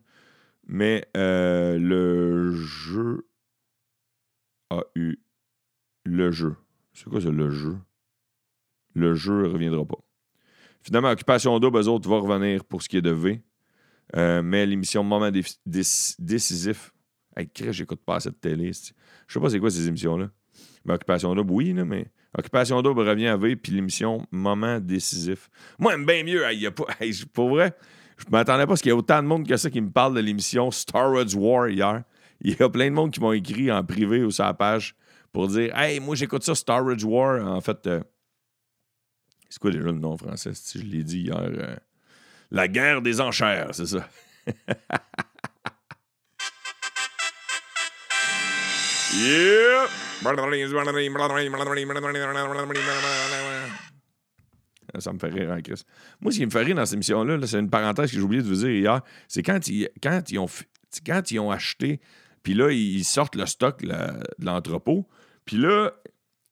Mais 0.67 1.05
euh, 1.15 1.77
le 1.77 2.53
jeu 2.55 3.27
a 4.69 4.81
eu. 4.95 5.17
Le 6.05 6.31
jeu. 6.31 6.55
C'est 6.93 7.09
quoi 7.09 7.21
ça, 7.21 7.29
le 7.29 7.49
jeu? 7.49 7.77
Le 8.93 9.13
jeu 9.13 9.43
ne 9.43 9.47
reviendra 9.47 9.85
pas. 9.85 10.04
Finalement, 10.85 11.09
Occupation 11.09 11.57
Double, 11.57 11.79
eux 11.79 11.87
autres, 11.87 12.07
vont 12.07 12.21
revenir 12.21 12.63
pour 12.63 12.83
ce 12.83 12.87
qui 12.87 12.97
est 12.97 13.01
de 13.01 13.09
V. 13.09 13.41
Euh, 14.15 14.43
mais 14.43 14.67
l'émission 14.67 15.03
Moment 15.03 15.31
décisif. 15.65 16.91
Hey, 17.35 17.49
j'écoute 17.71 18.01
pas 18.05 18.19
cette 18.19 18.39
télé. 18.39 18.71
Je 18.71 19.33
sais 19.33 19.39
pas 19.39 19.49
c'est 19.49 19.59
quoi 19.59 19.71
ces 19.71 19.87
émissions-là. 19.87 20.29
Mais 20.85 20.93
Occupation 20.93 21.33
Double, 21.33 21.51
oui, 21.51 21.73
mais 21.73 22.05
Occupation 22.37 22.83
Double 22.83 23.01
revient 23.01 23.25
à 23.25 23.35
V, 23.35 23.55
puis 23.55 23.71
l'émission 23.71 24.27
Moment 24.29 24.79
décisif. 24.79 25.49
Moi, 25.79 25.93
j'aime 25.93 26.05
bien 26.05 26.23
mieux. 26.23 26.43
Il 26.53 26.61
y 26.61 26.67
a 26.67 26.71
pas, 26.71 26.85
pour 27.33 27.49
vrai, 27.49 27.75
je 28.17 28.25
m'attendais 28.31 28.63
pas 28.63 28.67
parce 28.67 28.81
qu'il 28.81 28.89
y 28.89 28.93
a 28.93 28.95
autant 28.95 29.23
de 29.23 29.27
monde 29.27 29.47
que 29.47 29.57
ça 29.57 29.71
qui 29.71 29.81
me 29.81 29.89
parle 29.89 30.13
de 30.13 30.19
l'émission 30.19 30.69
Star 30.69 31.11
Wars 31.11 31.35
War 31.35 31.67
hier. 31.67 32.03
Il 32.41 32.55
y 32.55 32.61
a 32.61 32.69
plein 32.69 32.91
de 32.91 32.95
monde 32.95 33.09
qui 33.09 33.21
m'ont 33.21 33.33
écrit 33.33 33.71
en 33.71 33.83
privé 33.83 34.23
ou 34.23 34.29
sur 34.29 34.45
la 34.45 34.53
page 34.53 34.95
pour 35.33 35.47
dire 35.47 35.75
Hey, 35.75 35.99
moi 35.99 36.13
j'écoute 36.13 36.43
ça, 36.43 36.53
Star 36.53 36.85
Wars 36.85 37.03
War. 37.03 37.43
En 37.47 37.61
fait, 37.61 37.87
euh, 37.87 38.01
c'est 39.49 39.59
quoi 39.59 39.71
déjà 39.71 39.85
le 39.85 39.93
nom 39.93 40.17
français? 40.17 40.51
Si 40.53 40.79
je 40.79 40.85
l'ai 40.85 41.03
dit 41.03 41.21
hier. 41.21 41.37
Euh, 41.37 41.75
la 42.51 42.67
guerre 42.67 43.01
des 43.01 43.21
enchères, 43.21 43.69
c'est 43.73 43.87
ça. 43.87 44.07
Ça 54.99 55.13
me 55.13 55.19
fait 55.19 55.29
rire 55.29 55.51
en 55.51 55.61
Chris. 55.61 55.83
Moi, 56.21 56.31
ce 56.31 56.37
qui 56.37 56.45
me 56.45 56.51
fait 56.51 56.63
rire 56.63 56.75
dans 56.75 56.85
cette 56.85 56.95
émission-là, 56.95 57.37
c'est 57.45 57.59
une 57.59 57.69
parenthèse 57.69 58.11
que 58.11 58.17
j'ai 58.17 58.23
oublié 58.23 58.41
de 58.41 58.47
vous 58.47 58.55
dire 58.55 58.69
hier, 58.69 59.01
c'est 59.27 59.43
quand 59.43 59.67
ils, 59.67 59.89
quand, 60.01 60.31
ils 60.31 60.39
ont, 60.39 60.47
quand 61.05 61.31
ils 61.31 61.39
ont 61.39 61.51
acheté, 61.51 61.99
puis 62.43 62.53
là, 62.53 62.71
ils 62.71 63.03
sortent 63.03 63.35
le 63.35 63.45
stock 63.45 63.81
de 63.83 63.95
l'entrepôt, 64.39 65.07
puis 65.45 65.57
là, 65.57 65.91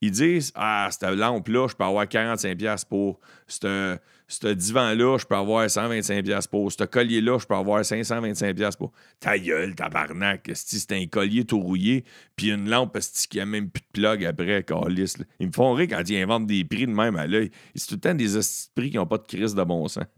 ils 0.04 0.12
disent 0.12 0.52
Ah, 0.56 0.90
cette 0.92 1.10
lampe-là, 1.10 1.68
je 1.70 1.76
peux 1.76 1.86
avoir 1.86 2.06
45$ 2.06 2.86
pour. 2.86 3.20
Ce 3.48 4.54
divan-là, 4.54 5.18
je 5.18 5.26
peux 5.26 5.36
avoir 5.36 5.66
125$ 5.66 6.50
pour. 6.50 6.72
Ce 6.72 6.84
collier-là, 6.84 7.40
je 7.40 7.46
peux 7.46 7.56
avoir 7.56 7.82
525$ 7.82 8.78
pour. 8.78 8.92
Ta 9.22 9.40
gueule, 9.40 9.76
tabarnak. 9.76 10.52
C'est 10.54 10.92
un 10.92 11.06
collier 11.06 11.46
tout 11.46 11.62
rouillé, 11.62 12.04
puis 12.36 12.52
une 12.52 12.70
lampe 12.70 13.00
qui 13.30 13.40
a 13.40 13.46
même 13.46 13.70
plus 13.70 13.82
de 13.82 14.02
plug 14.02 14.26
après, 14.26 14.64
calice. 14.64 15.16
Ils 15.40 15.48
me 15.48 15.54
font 15.54 15.74
rire 15.74 15.88
quand 15.92 16.10
ils 16.10 16.22
inventent 16.22 16.48
des 16.48 16.66
prix 16.66 16.86
de 16.86 16.92
même 16.92 17.16
à 17.16 17.26
l'œil. 17.26 17.52
C'est 17.74 17.88
tout 17.88 17.96
le 17.96 18.02
temps 18.02 18.14
des 18.14 18.28
prix 18.76 18.90
qui 18.90 18.98
n'ont 18.98 19.06
pas 19.06 19.20
de 19.20 19.26
crise 19.26 19.56
de 19.56 19.64
bon 19.64 19.88
sens. 19.88 20.04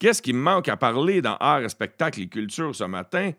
Qu'est-ce 0.00 0.20
qui 0.20 0.32
me 0.32 0.40
manque 0.40 0.68
à 0.68 0.76
parler 0.76 1.22
dans 1.22 1.36
art, 1.36 1.70
spectacle 1.70 2.20
et 2.20 2.28
culture 2.28 2.74
ce 2.74 2.84
matin? 2.84 3.30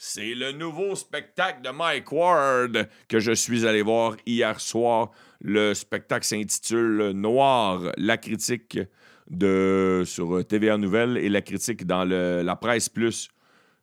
C'est 0.00 0.32
le 0.34 0.52
nouveau 0.52 0.94
spectacle 0.94 1.60
de 1.60 1.70
Mike 1.70 2.12
Ward 2.12 2.88
que 3.08 3.18
je 3.18 3.32
suis 3.32 3.66
allé 3.66 3.82
voir 3.82 4.16
hier 4.26 4.60
soir. 4.60 5.10
Le 5.40 5.74
spectacle 5.74 6.24
s'intitule 6.24 7.10
Noir, 7.16 7.90
la 7.96 8.16
critique 8.16 8.78
sur 10.04 10.46
TVA 10.46 10.78
Nouvelle 10.78 11.16
et 11.16 11.28
la 11.28 11.42
critique 11.42 11.84
dans 11.84 12.04
la 12.04 12.54
presse 12.54 12.88
plus 12.88 13.28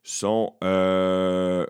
sont 0.02 0.54
euh, 0.64 1.66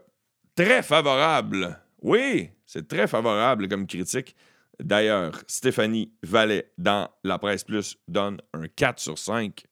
très 0.54 0.84
favorables. 0.84 1.80
Oui, 2.02 2.50
c'est 2.66 2.86
très 2.86 3.08
favorable 3.08 3.66
comme 3.66 3.88
critique. 3.88 4.36
D'ailleurs, 4.78 5.42
Stéphanie 5.48 6.12
Vallet 6.22 6.70
dans 6.78 7.08
la 7.24 7.40
presse 7.40 7.64
plus 7.64 7.98
donne 8.06 8.40
un 8.54 8.68
4 8.68 9.00
sur 9.00 9.18
5, 9.18 9.64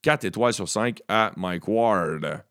4 0.00 0.24
étoiles 0.24 0.54
sur 0.54 0.68
5 0.68 1.02
à 1.08 1.32
Mike 1.36 1.68
Ward. 1.68 2.42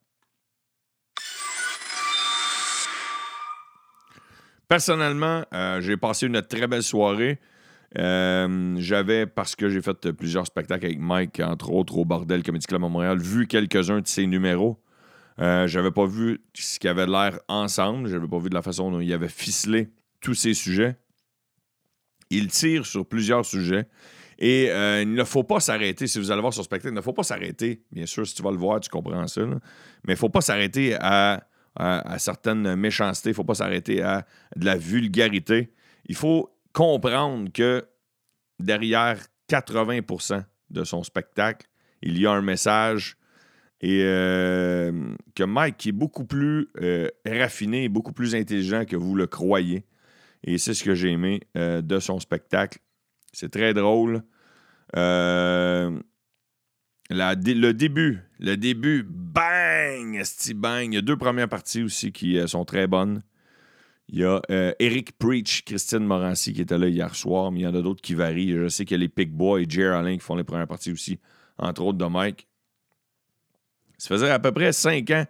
Personnellement, 4.74 5.46
euh, 5.54 5.82
j'ai 5.82 5.98
passé 5.98 6.26
une 6.26 6.42
très 6.42 6.66
belle 6.66 6.82
soirée. 6.82 7.40
Euh, 8.00 8.76
j'avais, 8.80 9.28
parce 9.28 9.56
que 9.56 9.70
j'ai 9.70 9.84
fait 9.84 10.12
plusieurs 10.14 10.48
spectacles 10.48 10.88
avec 10.88 10.98
Mike, 10.98 11.42
entre 11.42 11.72
autres 11.72 11.96
au 11.96 12.06
Bordel 12.06 12.42
Club 12.42 12.58
à 12.58 12.80
Montréal, 12.80 13.20
vu 13.20 13.46
quelques-uns 13.46 14.02
de 14.02 14.08
ses 14.08 14.26
numéros. 14.26 14.82
Euh, 15.40 15.68
j'avais 15.68 15.92
pas 15.92 16.08
vu 16.08 16.42
ce 16.56 16.80
qu'il 16.80 16.90
avait 16.90 17.06
l'air 17.06 17.38
ensemble. 17.48 18.10
J'avais 18.10 18.28
pas 18.28 18.40
vu 18.40 18.50
de 18.50 18.56
la 18.56 18.64
façon 18.64 18.90
dont 18.90 19.00
il 19.00 19.14
avait 19.14 19.28
ficelé 19.28 19.92
tous 20.22 20.34
ces 20.34 20.56
sujets. 20.56 20.96
Il 22.32 22.48
tire 22.48 22.88
sur 22.88 23.06
plusieurs 23.06 23.46
sujets. 23.46 23.88
Et 24.40 24.70
il 24.70 25.14
ne 25.14 25.24
faut 25.24 25.44
pas 25.44 25.60
s'arrêter, 25.60 26.08
si 26.08 26.18
vous 26.18 26.32
allez 26.32 26.42
voir 26.42 26.52
sur 26.52 26.64
spectacle, 26.64 26.92
il 26.92 26.96
ne 26.96 27.02
faut 27.02 27.14
pas 27.14 27.22
s'arrêter. 27.22 27.84
Bien 27.92 28.08
sûr, 28.08 28.26
si 28.26 28.34
tu 28.34 28.42
vas 28.42 28.50
le 28.50 28.58
voir, 28.58 28.80
tu 28.80 28.90
comprends 28.90 29.28
ça. 29.28 29.46
Mais 29.46 29.54
il 30.08 30.12
ne 30.14 30.16
faut 30.16 30.30
pas 30.30 30.42
s'arrêter 30.42 30.96
à 31.00 31.44
à, 31.76 32.20
certaines 32.20 32.76
méchancetés. 32.76 33.30
Il 33.30 33.32
ne 33.32 33.36
faut 33.36 33.44
pas 33.44 33.56
s'arrêter 33.56 34.02
à 34.02 34.26
de 34.56 34.66
la 34.66 34.78
vulgarité. 34.78 35.74
Il 36.06 36.16
faut 36.16 36.56
comprendre 36.74 37.52
que 37.52 37.86
derrière 38.60 39.18
80% 39.50 40.44
de 40.70 40.84
son 40.84 41.04
spectacle, 41.04 41.68
il 42.02 42.20
y 42.20 42.26
a 42.26 42.32
un 42.32 42.42
message 42.42 43.18
et 43.82 44.02
euh, 44.04 45.14
que 45.36 45.44
Mike 45.44 45.88
est 45.88 45.92
beaucoup 45.92 46.26
plus 46.26 46.70
euh, 46.82 47.10
raffiné, 47.26 47.90
beaucoup 47.90 48.14
plus 48.14 48.34
intelligent 48.34 48.86
que 48.86 48.96
vous 48.96 49.16
le 49.16 49.28
croyez. 49.28 49.86
Et 50.46 50.58
c'est 50.58 50.74
ce 50.74 50.84
que 50.84 50.96
j'ai 50.96 51.10
aimé 51.12 51.42
euh, 51.58 51.82
de 51.82 52.00
son 52.00 52.20
spectacle. 52.20 52.80
C'est 53.34 53.52
très 53.52 53.74
drôle. 53.74 54.24
Le 57.10 57.72
début, 57.72 58.22
le 58.40 58.56
début, 58.56 59.06
bang, 59.08 60.16
esti 60.16 60.54
bang. 60.54 60.88
Il 60.92 60.96
y 60.96 60.98
a 60.98 61.02
deux 61.02 61.18
premières 61.18 61.50
parties 61.50 61.84
aussi 61.84 62.12
qui 62.12 62.38
euh, 62.38 62.48
sont 62.48 62.66
très 62.66 62.88
bonnes. 62.88 63.24
Il 64.10 64.20
y 64.20 64.24
a 64.24 64.42
euh, 64.52 64.74
Eric 64.80 65.18
Preach, 65.18 65.64
Christine 65.66 66.06
Morancy 66.06 66.54
qui 66.54 66.62
était 66.62 66.78
là 66.78 66.88
hier 66.88 67.14
soir, 67.16 67.52
mais 67.52 67.62
il 67.62 67.64
y 67.64 67.68
en 67.68 67.76
a 67.76 67.82
d'autres 67.82 68.02
qui 68.02 68.14
varient. 68.14 68.52
Je 68.52 68.68
sais 68.70 68.86
qu'il 68.86 68.96
y 68.96 69.00
a 69.00 69.02
les 69.02 69.10
Pick 69.10 69.32
Boys 69.34 69.62
et 69.62 69.66
Jerry 69.68 69.96
Allen 69.96 70.18
qui 70.18 70.24
font 70.24 70.36
les 70.36 70.44
premières 70.44 70.68
parties 70.68 70.92
aussi, 70.92 71.20
entre 71.58 71.84
autres 71.84 71.98
de 71.98 72.06
Mike. 72.06 72.48
Ça 73.98 74.10
faisait 74.10 74.30
à 74.30 74.40
peu 74.40 74.52
près 74.52 74.72
cinq 74.74 75.10
ans 75.12 75.26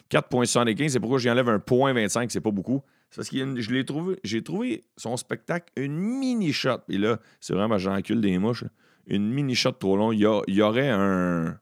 4.75, 0.10 0.90
c'est 0.90 1.00
pourquoi 1.00 1.18
j'enlève 1.20 1.50
un 1.50 1.60
point 1.60 1.94
25, 1.94 2.32
c'est 2.32 2.42
pas 2.42 2.52
beaucoup. 2.52 2.82
C'est 3.10 3.16
parce 3.18 3.30
que 3.30 3.62
je 3.62 3.72
l'ai 3.72 3.86
trouvé, 3.86 4.20
j'ai 4.24 4.44
trouvé 4.44 4.84
son 4.98 5.16
spectacle 5.18 5.72
une 5.78 5.98
mini 5.98 6.52
shot. 6.52 6.80
Et 6.90 6.98
là, 6.98 7.20
c'est 7.40 7.54
vraiment 7.54 7.78
j'encule 7.78 8.20
des 8.22 8.38
mouches. 8.38 8.66
Une 9.08 9.32
mini 9.32 9.56
shot 9.56 9.72
trop 9.74 9.98
long. 9.98 10.12
Il 10.12 10.20
y, 10.20 10.26
aurait 10.62 10.90
un. 10.90 11.58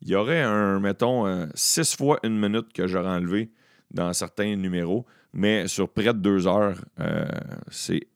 Il 0.00 0.08
y 0.08 0.14
aurait 0.14 0.42
un, 0.42 0.80
mettons, 0.80 1.48
6 1.54 1.96
fois 1.96 2.18
une 2.22 2.38
minute 2.38 2.72
que 2.72 2.86
j'aurais 2.86 3.10
enlevé 3.10 3.50
dans 3.90 4.12
certains 4.12 4.54
numéros. 4.56 5.06
Mais 5.32 5.68
sur 5.68 5.88
près 5.88 6.12
de 6.12 6.18
deux 6.18 6.46
heures, 6.46 6.76
euh, 6.98 7.26
c'est 7.70 8.08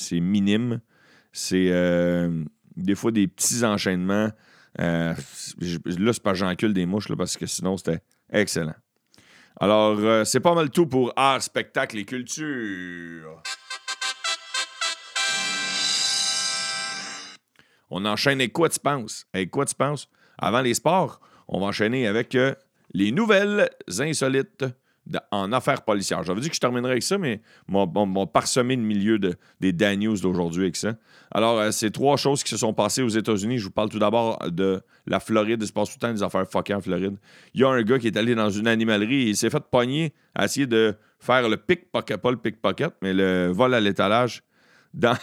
c'est 0.00 0.20
minime. 0.20 0.80
C'est 1.32 1.68
euh, 1.70 2.44
des 2.76 2.94
fois 2.94 3.12
des 3.12 3.28
petits 3.28 3.64
enchaînements. 3.64 4.30
Euh, 4.80 5.14
là, 5.84 6.12
c'est 6.12 6.22
pas 6.22 6.34
j'encule 6.34 6.72
des 6.72 6.86
mouches, 6.86 7.08
parce 7.16 7.36
que 7.36 7.46
sinon, 7.46 7.76
c'était 7.76 8.00
excellent. 8.32 8.74
Alors, 9.60 9.98
euh, 9.98 10.24
c'est 10.24 10.40
pas 10.40 10.54
mal 10.54 10.70
tout 10.70 10.86
pour 10.86 11.12
art, 11.16 11.42
spectacle 11.42 11.98
et 11.98 12.04
culture. 12.04 13.42
On 17.90 18.04
enchaîne 18.04 18.40
avec 18.40 18.52
quoi 18.52 18.68
tu 18.68 18.78
penses? 18.78 19.26
Avec 19.32 19.50
quoi 19.50 19.64
tu 19.66 19.74
penses? 19.74 20.08
Avant 20.38 20.60
les 20.60 20.74
sports, 20.74 21.20
on 21.48 21.60
va 21.60 21.66
enchaîner 21.66 22.06
avec 22.06 22.36
les 22.94 23.12
nouvelles 23.12 23.68
insolites 23.98 24.64
en 25.30 25.52
affaires 25.52 25.82
policières. 25.82 26.22
J'avais 26.22 26.40
dit 26.40 26.48
que 26.48 26.54
je 26.54 26.60
terminerais 26.60 26.92
avec 26.92 27.02
ça, 27.02 27.18
mais 27.18 27.40
m'ont 27.68 28.26
parsemé 28.26 28.76
le 28.76 28.82
milieu 28.82 29.18
de, 29.18 29.34
des 29.60 29.72
Dan 29.72 29.98
News 29.98 30.18
d'aujourd'hui 30.18 30.62
avec 30.62 30.76
ça. 30.76 30.94
Alors, 31.30 31.58
euh, 31.58 31.70
c'est 31.70 31.90
trois 31.90 32.16
choses 32.16 32.42
qui 32.42 32.50
se 32.50 32.56
sont 32.56 32.74
passées 32.74 33.02
aux 33.02 33.08
États-Unis. 33.08 33.58
Je 33.58 33.64
vous 33.64 33.70
parle 33.70 33.88
tout 33.88 33.98
d'abord 33.98 34.38
de 34.50 34.80
la 35.06 35.20
Floride. 35.20 35.60
Il 35.62 35.66
se 35.66 35.72
passe 35.72 35.90
tout 35.90 35.96
le 36.00 36.06
temps 36.06 36.12
des 36.12 36.22
affaires 36.22 36.46
fuckées 36.48 36.74
en 36.74 36.80
Floride. 36.80 37.16
Il 37.54 37.60
y 37.60 37.64
a 37.64 37.68
un 37.68 37.82
gars 37.82 37.98
qui 37.98 38.06
est 38.06 38.16
allé 38.16 38.34
dans 38.34 38.50
une 38.50 38.66
animalerie 38.66 39.22
et 39.22 39.28
il 39.30 39.36
s'est 39.36 39.50
fait 39.50 39.62
pogner 39.70 40.14
à 40.34 40.44
essayer 40.44 40.66
de 40.66 40.94
faire 41.18 41.48
le 41.48 41.56
pickpocket, 41.56 42.20
pas 42.20 42.30
le 42.30 42.36
pickpocket, 42.36 42.94
mais 43.02 43.12
le 43.12 43.48
vol 43.52 43.74
à 43.74 43.80
l'étalage 43.80 44.42
dans, 44.94 45.16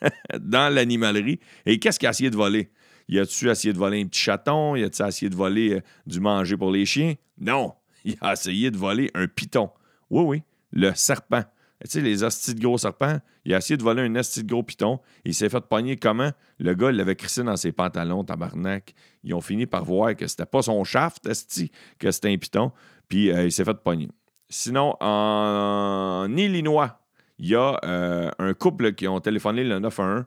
dans 0.38 0.72
l'animalerie. 0.72 1.40
Et 1.66 1.78
qu'est-ce 1.78 1.98
qu'il 1.98 2.08
a 2.08 2.10
essayé 2.10 2.30
de 2.30 2.36
voler? 2.36 2.70
Il 3.08 3.18
a-tu 3.18 3.50
essayé 3.50 3.72
de 3.72 3.78
voler 3.78 4.00
un 4.02 4.06
petit 4.06 4.20
chaton? 4.20 4.76
Il 4.76 4.84
a-tu 4.84 5.02
essayé 5.02 5.28
de 5.28 5.36
voler 5.36 5.74
euh, 5.74 5.80
du 6.06 6.20
manger 6.20 6.56
pour 6.56 6.70
les 6.70 6.86
chiens? 6.86 7.14
Non. 7.38 7.74
Il 8.16 8.16
a 8.20 8.32
essayé 8.32 8.70
de 8.70 8.76
voler 8.76 9.10
un 9.14 9.26
python. 9.26 9.70
Oui, 10.10 10.22
oui, 10.22 10.42
le 10.72 10.92
serpent. 10.94 11.44
Tu 11.82 11.90
sais, 11.90 12.00
les 12.00 12.24
astis 12.24 12.54
de 12.54 12.60
gros 12.60 12.78
serpents, 12.78 13.18
il 13.44 13.52
a 13.52 13.58
essayé 13.58 13.76
de 13.76 13.82
voler 13.82 14.02
un 14.02 14.14
asti 14.14 14.42
de 14.42 14.48
gros 14.48 14.62
python. 14.62 15.00
Il 15.24 15.34
s'est 15.34 15.50
fait 15.50 15.60
pogner 15.60 15.96
comment? 15.96 16.30
Le 16.58 16.74
gars, 16.74 16.90
l'avait 16.90 17.16
crissé 17.16 17.42
dans 17.42 17.56
ses 17.56 17.72
pantalons, 17.72 18.24
tabarnak. 18.24 18.94
Ils 19.22 19.34
ont 19.34 19.42
fini 19.42 19.66
par 19.66 19.84
voir 19.84 20.16
que 20.16 20.26
c'était 20.26 20.46
pas 20.46 20.62
son 20.62 20.82
shaft, 20.84 21.26
asti, 21.26 21.70
que 21.98 22.10
c'était 22.10 22.32
un 22.32 22.38
python. 22.38 22.72
Puis 23.08 23.30
euh, 23.30 23.44
il 23.44 23.52
s'est 23.52 23.64
fait 23.64 23.74
pogner. 23.74 24.08
Sinon, 24.48 24.96
en 25.00 26.26
Illinois, 26.36 27.00
il 27.38 27.48
y 27.48 27.54
a 27.54 27.78
euh, 27.84 28.30
un 28.38 28.54
couple 28.54 28.94
qui 28.94 29.06
ont 29.06 29.20
téléphoné 29.20 29.64
le 29.64 29.78
911 29.78 30.24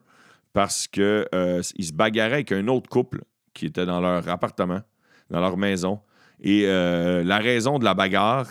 parce 0.53 0.88
qu'ils 0.88 1.25
euh, 1.34 1.62
se 1.63 1.93
bagarraient 1.93 2.34
avec 2.34 2.51
un 2.51 2.67
autre 2.67 2.89
couple 2.89 3.24
qui 3.53 3.67
était 3.67 3.86
dans 3.86 4.01
leur 4.01 4.27
appartement, 4.29 4.81
dans 5.29 5.39
leur 5.39 5.57
maison. 5.57 6.01
Et 6.41 6.65
la 6.65 7.38
raison 7.39 7.79
de 7.79 7.84
la 7.84 7.94
bagarre, 7.94 8.48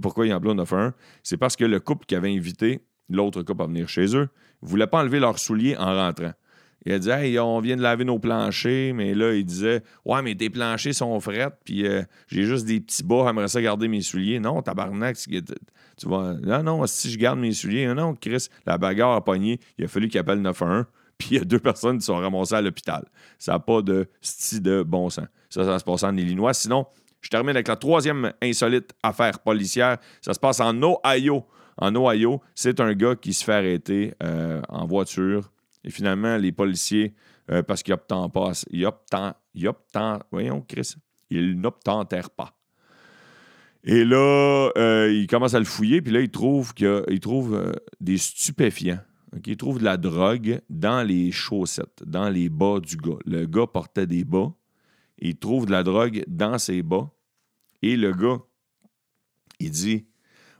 pourquoi 0.00 0.26
ils 0.26 0.32
ont 0.32 0.36
appelé 0.36 0.50
au 0.50 0.54
911, 0.54 0.92
c'est 1.22 1.36
parce 1.36 1.56
que 1.56 1.64
le 1.64 1.80
couple 1.80 2.06
qui 2.06 2.14
avait 2.14 2.32
invité 2.32 2.82
l'autre 3.08 3.42
couple 3.42 3.62
à 3.62 3.66
venir 3.66 3.88
chez 3.88 4.16
eux 4.16 4.28
ne 4.62 4.68
voulait 4.68 4.86
pas 4.86 5.00
enlever 5.00 5.20
leurs 5.20 5.38
souliers 5.38 5.76
en 5.76 5.94
rentrant. 5.94 6.32
Il 6.84 6.92
a 6.92 6.98
dit 6.98 7.10
Hey, 7.10 7.38
on 7.38 7.60
vient 7.60 7.76
de 7.76 7.82
laver 7.82 8.04
nos 8.04 8.18
planchers, 8.18 8.94
mais 8.94 9.14
là, 9.14 9.34
il 9.34 9.44
disait 9.44 9.82
Ouais, 10.04 10.22
mais 10.22 10.34
tes 10.34 10.50
planchers 10.50 10.94
sont 10.94 11.18
frettes, 11.20 11.58
puis 11.64 11.86
euh, 11.86 12.02
j'ai 12.28 12.44
juste 12.44 12.64
des 12.64 12.80
petits 12.80 13.02
bas, 13.02 13.24
j'aimerais 13.26 13.48
ça 13.48 13.60
garder 13.60 13.88
mes 13.88 14.02
souliers. 14.02 14.38
Non, 14.38 14.62
tabarnak, 14.62 15.16
tu 15.16 16.08
vas. 16.08 16.34
Non, 16.34 16.62
non, 16.62 16.86
si 16.86 17.10
je 17.10 17.18
garde 17.18 17.40
mes 17.40 17.52
souliers, 17.52 17.92
non, 17.92 18.14
Chris, 18.14 18.48
la 18.66 18.78
bagarre 18.78 19.16
a 19.16 19.24
pogné, 19.24 19.58
il 19.78 19.84
a 19.84 19.88
fallu 19.88 20.08
qu'il 20.08 20.20
appelle 20.20 20.40
911, 20.40 20.84
puis 21.18 21.28
il 21.32 21.38
y 21.38 21.40
a 21.40 21.44
deux 21.44 21.58
personnes 21.58 21.98
qui 21.98 22.04
sont 22.04 22.16
ramassées 22.16 22.54
à 22.54 22.60
l'hôpital. 22.60 23.04
Ça 23.38 23.52
n'a 23.52 23.58
pas 23.58 23.82
de 23.82 24.08
style 24.20 24.62
de 24.62 24.82
bon 24.82 25.10
sens. 25.10 25.26
Ça, 25.50 25.64
ça 25.64 25.78
se 25.78 25.84
passe 25.84 26.04
en 26.04 26.16
Illinois. 26.16 26.54
Sinon, 26.54 26.86
je 27.26 27.30
termine 27.30 27.56
avec 27.56 27.66
la 27.66 27.74
troisième 27.74 28.32
insolite 28.40 28.94
affaire 29.02 29.40
policière. 29.40 29.98
Ça 30.20 30.32
se 30.32 30.38
passe 30.38 30.60
en 30.60 30.80
Ohio. 30.80 31.44
En 31.76 31.92
Ohio, 31.96 32.40
c'est 32.54 32.78
un 32.78 32.94
gars 32.94 33.16
qui 33.16 33.34
se 33.34 33.42
fait 33.42 33.54
arrêter 33.54 34.14
euh, 34.22 34.62
en 34.68 34.86
voiture. 34.86 35.50
Et 35.82 35.90
finalement, 35.90 36.36
les 36.36 36.52
policiers, 36.52 37.14
euh, 37.50 37.64
parce 37.64 37.82
qu'ils 37.82 37.94
n'obtentent 37.94 38.32
pas, 38.32 38.52
ils 38.70 38.86
obtentent, 38.86 39.34
ils 39.54 39.66
obtentent, 39.66 40.22
voyons, 40.30 40.60
Chris, 40.60 40.94
ils 41.28 41.60
n'obtentèrent 41.60 42.30
pas. 42.30 42.56
Et 43.82 44.04
là, 44.04 44.70
euh, 44.78 45.12
ils 45.12 45.26
commencent 45.26 45.54
à 45.54 45.58
le 45.58 45.64
fouiller, 45.64 46.00
puis 46.02 46.12
là, 46.12 46.20
ils 46.20 46.30
trouvent, 46.30 46.74
qu'ils 46.74 47.20
trouvent 47.20 47.72
des 47.98 48.18
stupéfiants. 48.18 49.00
Ils 49.44 49.56
trouvent 49.56 49.80
de 49.80 49.84
la 49.84 49.96
drogue 49.96 50.60
dans 50.70 51.04
les 51.04 51.32
chaussettes, 51.32 52.04
dans 52.06 52.28
les 52.28 52.50
bas 52.50 52.78
du 52.78 52.96
gars. 52.96 53.18
Le 53.24 53.46
gars 53.46 53.66
portait 53.66 54.06
des 54.06 54.22
bas. 54.22 54.52
Ils 55.18 55.36
trouvent 55.36 55.66
de 55.66 55.72
la 55.72 55.82
drogue 55.82 56.22
dans 56.28 56.56
ses 56.58 56.84
bas. 56.84 57.10
Et 57.86 57.96
le 57.96 58.12
gars, 58.12 58.38
il 59.60 59.70
dit 59.70 60.06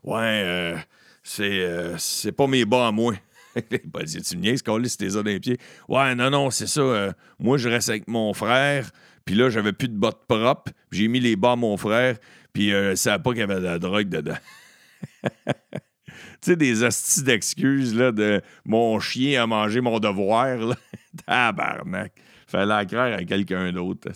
Ouais, 0.04 0.42
euh, 0.44 0.76
c'est, 1.24 1.60
euh, 1.60 1.98
c'est 1.98 2.30
pas 2.30 2.46
mes 2.46 2.64
bas 2.64 2.86
à 2.86 2.92
moi. 2.92 3.14
il 3.56 4.04
dit 4.04 4.22
Tu 4.22 4.36
me 4.36 4.42
niaises, 4.42 4.62
c'est 4.64 4.96
tes 4.96 5.08
d'un 5.08 5.38
pied. 5.40 5.58
Ouais, 5.88 6.14
non, 6.14 6.30
non, 6.30 6.50
c'est 6.50 6.68
ça. 6.68 6.82
Euh, 6.82 7.12
moi, 7.40 7.58
je 7.58 7.68
reste 7.68 7.88
avec 7.88 8.06
mon 8.06 8.32
frère. 8.32 8.92
Puis 9.24 9.34
là, 9.34 9.50
j'avais 9.50 9.72
plus 9.72 9.88
de 9.88 9.96
bottes 9.96 10.24
propres. 10.28 10.70
J'ai 10.92 11.08
mis 11.08 11.18
les 11.18 11.34
bas 11.34 11.52
à 11.52 11.56
mon 11.56 11.76
frère. 11.76 12.16
Puis 12.52 12.72
euh, 12.72 12.94
savait 12.94 13.20
pas 13.20 13.30
qu'il 13.30 13.40
y 13.40 13.42
avait 13.42 13.56
de 13.56 13.64
la 13.64 13.80
drogue 13.80 14.08
dedans. 14.08 14.38
tu 15.24 15.50
sais, 16.42 16.54
des 16.54 16.84
astis 16.84 17.24
d'excuses, 17.24 17.92
là, 17.92 18.12
de 18.12 18.40
mon 18.64 19.00
chien 19.00 19.42
a 19.42 19.46
mangé 19.48 19.80
mon 19.80 19.98
devoir, 19.98 20.58
là. 20.58 20.76
Tabarnak. 21.26 22.12
Fallait 22.46 22.66
la 22.66 22.76
à 22.76 23.24
quelqu'un 23.24 23.72
d'autre, 23.72 24.12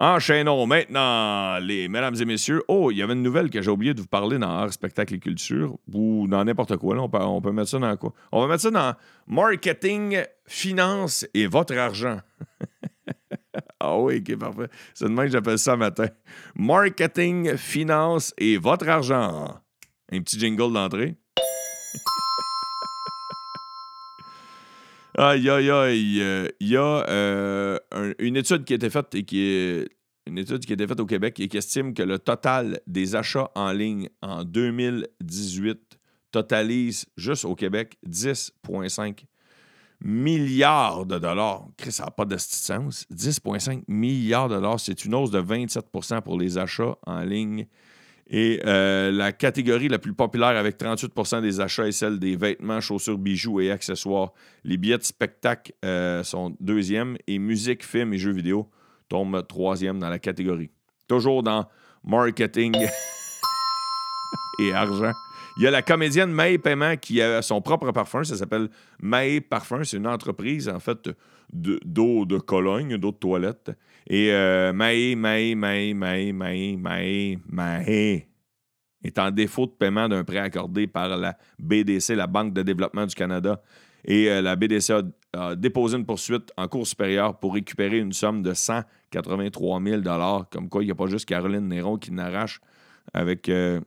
Enchaînons 0.00 0.64
maintenant, 0.66 1.58
les 1.58 1.88
mesdames 1.88 2.14
et 2.20 2.24
messieurs. 2.24 2.62
Oh, 2.68 2.92
il 2.92 2.98
y 2.98 3.02
avait 3.02 3.14
une 3.14 3.22
nouvelle 3.22 3.50
que 3.50 3.60
j'ai 3.60 3.70
oublié 3.70 3.94
de 3.94 4.00
vous 4.00 4.06
parler 4.06 4.38
dans 4.38 4.48
Art, 4.48 4.72
Spectacle 4.72 5.14
et 5.14 5.18
Culture 5.18 5.76
ou 5.92 6.28
dans 6.28 6.44
n'importe 6.44 6.76
quoi. 6.76 6.96
on, 7.00 7.08
peut, 7.08 7.18
on, 7.20 7.40
peut, 7.40 7.50
mettre 7.50 7.68
ça 7.68 7.80
dans 7.80 7.96
quoi? 7.96 8.12
On 8.30 8.40
va 8.40 8.46
mettre 8.46 8.62
ça 8.62 8.70
dans 8.70 8.94
Marketing, 9.26 10.22
Finance 10.46 11.26
et 11.34 11.48
votre 11.48 11.76
argent. 11.76 12.20
ah 13.80 13.98
oui, 13.98 14.18
ok, 14.18 14.38
parfait. 14.38 14.68
C'est 14.94 15.06
de 15.06 15.10
même 15.10 15.26
que 15.26 15.32
j'appelle 15.32 15.58
ça 15.58 15.76
matin. 15.76 16.06
Marketing, 16.54 17.56
Finance 17.56 18.32
et 18.38 18.56
votre 18.56 18.88
argent. 18.88 19.60
Un 20.12 20.20
petit 20.20 20.38
jingle 20.38 20.72
d'entrée. 20.72 21.16
Aïe, 25.20 25.50
aïe, 25.50 25.68
aïe. 25.68 26.20
Euh, 26.20 26.46
il 26.60 26.68
y 26.68 26.76
a 26.76 27.04
euh, 27.08 27.76
une 28.20 28.36
étude 28.36 28.64
qui 28.64 28.74
a 28.74 28.76
été 28.76 28.88
faite 28.88 29.16
et 29.16 29.24
qui 29.24 29.84
a 30.28 30.30
été 30.30 30.86
faite 30.86 31.00
au 31.00 31.06
Québec 31.06 31.40
et 31.40 31.48
qui 31.48 31.56
estime 31.56 31.92
que 31.92 32.04
le 32.04 32.20
total 32.20 32.78
des 32.86 33.16
achats 33.16 33.50
en 33.56 33.72
ligne 33.72 34.10
en 34.22 34.44
2018 34.44 35.98
totalise 36.30 37.06
juste 37.16 37.44
au 37.44 37.56
Québec 37.56 37.98
10,5 38.06 39.24
milliards 40.02 41.04
de 41.04 41.18
dollars. 41.18 41.66
ça 41.88 42.04
n'a 42.04 42.10
pas 42.12 42.24
de 42.24 42.36
sens. 42.36 43.04
10,5 43.12 43.82
milliards 43.88 44.48
de 44.48 44.54
dollars, 44.54 44.78
c'est 44.78 45.04
une 45.04 45.16
hausse 45.16 45.32
de 45.32 45.42
27% 45.42 46.22
pour 46.22 46.38
les 46.38 46.58
achats 46.58 46.96
en 47.04 47.22
ligne 47.22 47.66
et 48.30 48.60
euh, 48.66 49.10
la 49.10 49.32
catégorie 49.32 49.88
la 49.88 49.98
plus 49.98 50.12
populaire 50.12 50.48
avec 50.48 50.78
38% 50.78 51.40
des 51.40 51.60
achats 51.60 51.86
est 51.86 51.92
celle 51.92 52.18
des 52.18 52.36
vêtements, 52.36 52.80
chaussures, 52.80 53.16
bijoux 53.16 53.60
et 53.60 53.70
accessoires. 53.70 54.32
Les 54.64 54.76
billets 54.76 54.98
de 54.98 55.02
spectacle 55.02 55.72
euh, 55.84 56.22
sont 56.22 56.54
deuxième 56.60 57.16
et 57.26 57.38
musique, 57.38 57.84
film 57.84 58.12
et 58.12 58.18
jeux 58.18 58.32
vidéo 58.32 58.68
tombent 59.08 59.46
troisième 59.46 59.98
dans 59.98 60.10
la 60.10 60.18
catégorie. 60.18 60.70
Toujours 61.08 61.42
dans 61.42 61.66
marketing 62.04 62.76
et 64.60 64.72
argent. 64.72 65.12
Il 65.58 65.64
y 65.64 65.66
a 65.66 65.72
la 65.72 65.82
comédienne 65.82 66.30
May 66.30 66.56
Paiement 66.56 66.96
qui 66.96 67.20
a 67.20 67.42
son 67.42 67.60
propre 67.60 67.90
parfum. 67.90 68.22
Ça 68.22 68.36
s'appelle 68.36 68.68
May 69.02 69.40
Parfum. 69.40 69.82
C'est 69.82 69.96
une 69.96 70.06
entreprise, 70.06 70.68
en 70.68 70.78
fait, 70.78 71.10
d'eau 71.52 72.24
de, 72.24 72.38
Cologne, 72.38 72.96
d'eau 72.96 73.10
de 73.10 73.16
toilette. 73.16 73.72
Et 74.08 74.32
euh, 74.32 74.72
May, 74.72 75.16
May, 75.16 75.56
May, 75.56 75.94
May, 75.94 76.32
May, 76.32 77.38
May, 77.48 78.28
est 79.02 79.18
en 79.18 79.32
défaut 79.32 79.66
de 79.66 79.72
paiement 79.72 80.08
d'un 80.08 80.22
prêt 80.22 80.38
accordé 80.38 80.86
par 80.86 81.16
la 81.16 81.36
BDC, 81.58 82.14
la 82.14 82.28
Banque 82.28 82.52
de 82.54 82.62
développement 82.62 83.06
du 83.06 83.16
Canada. 83.16 83.60
Et 84.04 84.30
euh, 84.30 84.40
la 84.40 84.54
BDC 84.54 84.92
a, 85.32 85.56
déposé 85.56 85.96
une 85.96 86.06
poursuite 86.06 86.52
en 86.56 86.68
cours 86.68 86.86
supérieure 86.86 87.36
pour 87.36 87.54
récupérer 87.54 87.98
une 87.98 88.12
somme 88.12 88.42
de 88.42 88.54
183 88.54 89.82
000 89.82 90.02
Comme 90.52 90.68
quoi, 90.68 90.84
il 90.84 90.86
n'y 90.86 90.92
a 90.92 90.94
pas 90.94 91.06
juste 91.08 91.28
Caroline 91.28 91.66
Néron 91.66 91.96
qui 91.98 92.12
n'arrache 92.12 92.60
avec 93.12 93.48
euh, 93.48 93.80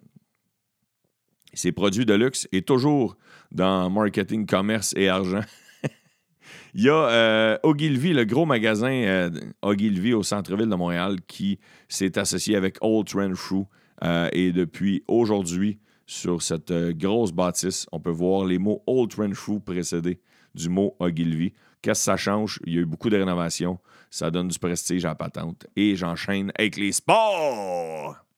ses 1.53 1.71
produits 1.71 2.05
de 2.05 2.13
luxe 2.13 2.47
et 2.51 2.61
toujours 2.61 3.17
dans 3.51 3.89
marketing, 3.89 4.45
commerce 4.45 4.93
et 4.95 5.09
argent. 5.09 5.41
Il 6.73 6.83
y 6.83 6.89
a 6.89 6.93
euh, 6.93 7.57
Ogilvy, 7.63 8.13
le 8.13 8.25
gros 8.25 8.45
magasin 8.45 8.91
euh, 8.91 9.29
Ogilvy 9.61 10.13
au 10.13 10.23
centre-ville 10.23 10.69
de 10.69 10.75
Montréal, 10.75 11.17
qui 11.27 11.59
s'est 11.87 12.17
associé 12.17 12.55
avec 12.55 12.77
Old 12.81 13.07
Trend 13.07 13.35
Shoe. 13.35 13.65
Euh, 14.03 14.29
et 14.31 14.51
depuis 14.51 15.03
aujourd'hui, 15.07 15.79
sur 16.05 16.41
cette 16.41 16.73
grosse 16.97 17.31
bâtisse, 17.31 17.85
on 17.91 17.99
peut 17.99 18.11
voir 18.11 18.45
les 18.45 18.57
mots 18.57 18.81
Old 18.87 19.11
Trend 19.11 19.33
Shoe 19.33 19.59
précédés 19.59 20.21
du 20.55 20.69
mot 20.69 20.95
Ogilvy. 20.99 21.53
Qu'est-ce 21.81 22.01
que 22.01 22.05
ça 22.05 22.17
change? 22.17 22.59
Il 22.65 22.73
y 22.73 22.77
a 22.77 22.81
eu 22.81 22.85
beaucoup 22.85 23.09
de 23.09 23.17
rénovations. 23.17 23.79
Ça 24.09 24.29
donne 24.29 24.49
du 24.49 24.59
prestige 24.59 25.05
à 25.05 25.09
la 25.09 25.15
patente. 25.15 25.67
Et 25.75 25.95
j'enchaîne 25.95 26.51
avec 26.55 26.77
les 26.77 26.91
sports! 26.91 28.31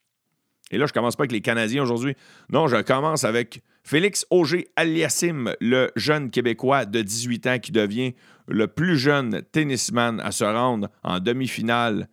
Et 0.73 0.79
là, 0.79 0.87
je 0.87 0.91
commence 0.91 1.15
pas 1.15 1.21
avec 1.21 1.31
les 1.31 1.41
Canadiens 1.41 1.83
aujourd'hui. 1.83 2.15
Non, 2.51 2.67
je 2.67 2.81
commence 2.81 3.25
avec 3.25 3.61
Félix 3.83 4.25
Auger 4.31 4.69
Aliassim, 4.75 5.53
le 5.61 5.91
jeune 5.95 6.31
Québécois 6.31 6.85
de 6.85 7.03
18 7.03 7.47
ans 7.47 7.59
qui 7.59 7.71
devient 7.71 8.15
le 8.47 8.65
plus 8.65 8.97
jeune 8.97 9.43
tennisman 9.51 10.19
à 10.21 10.31
se 10.31 10.43
rendre 10.43 10.89
en 11.03 11.19
demi-finale 11.19 12.09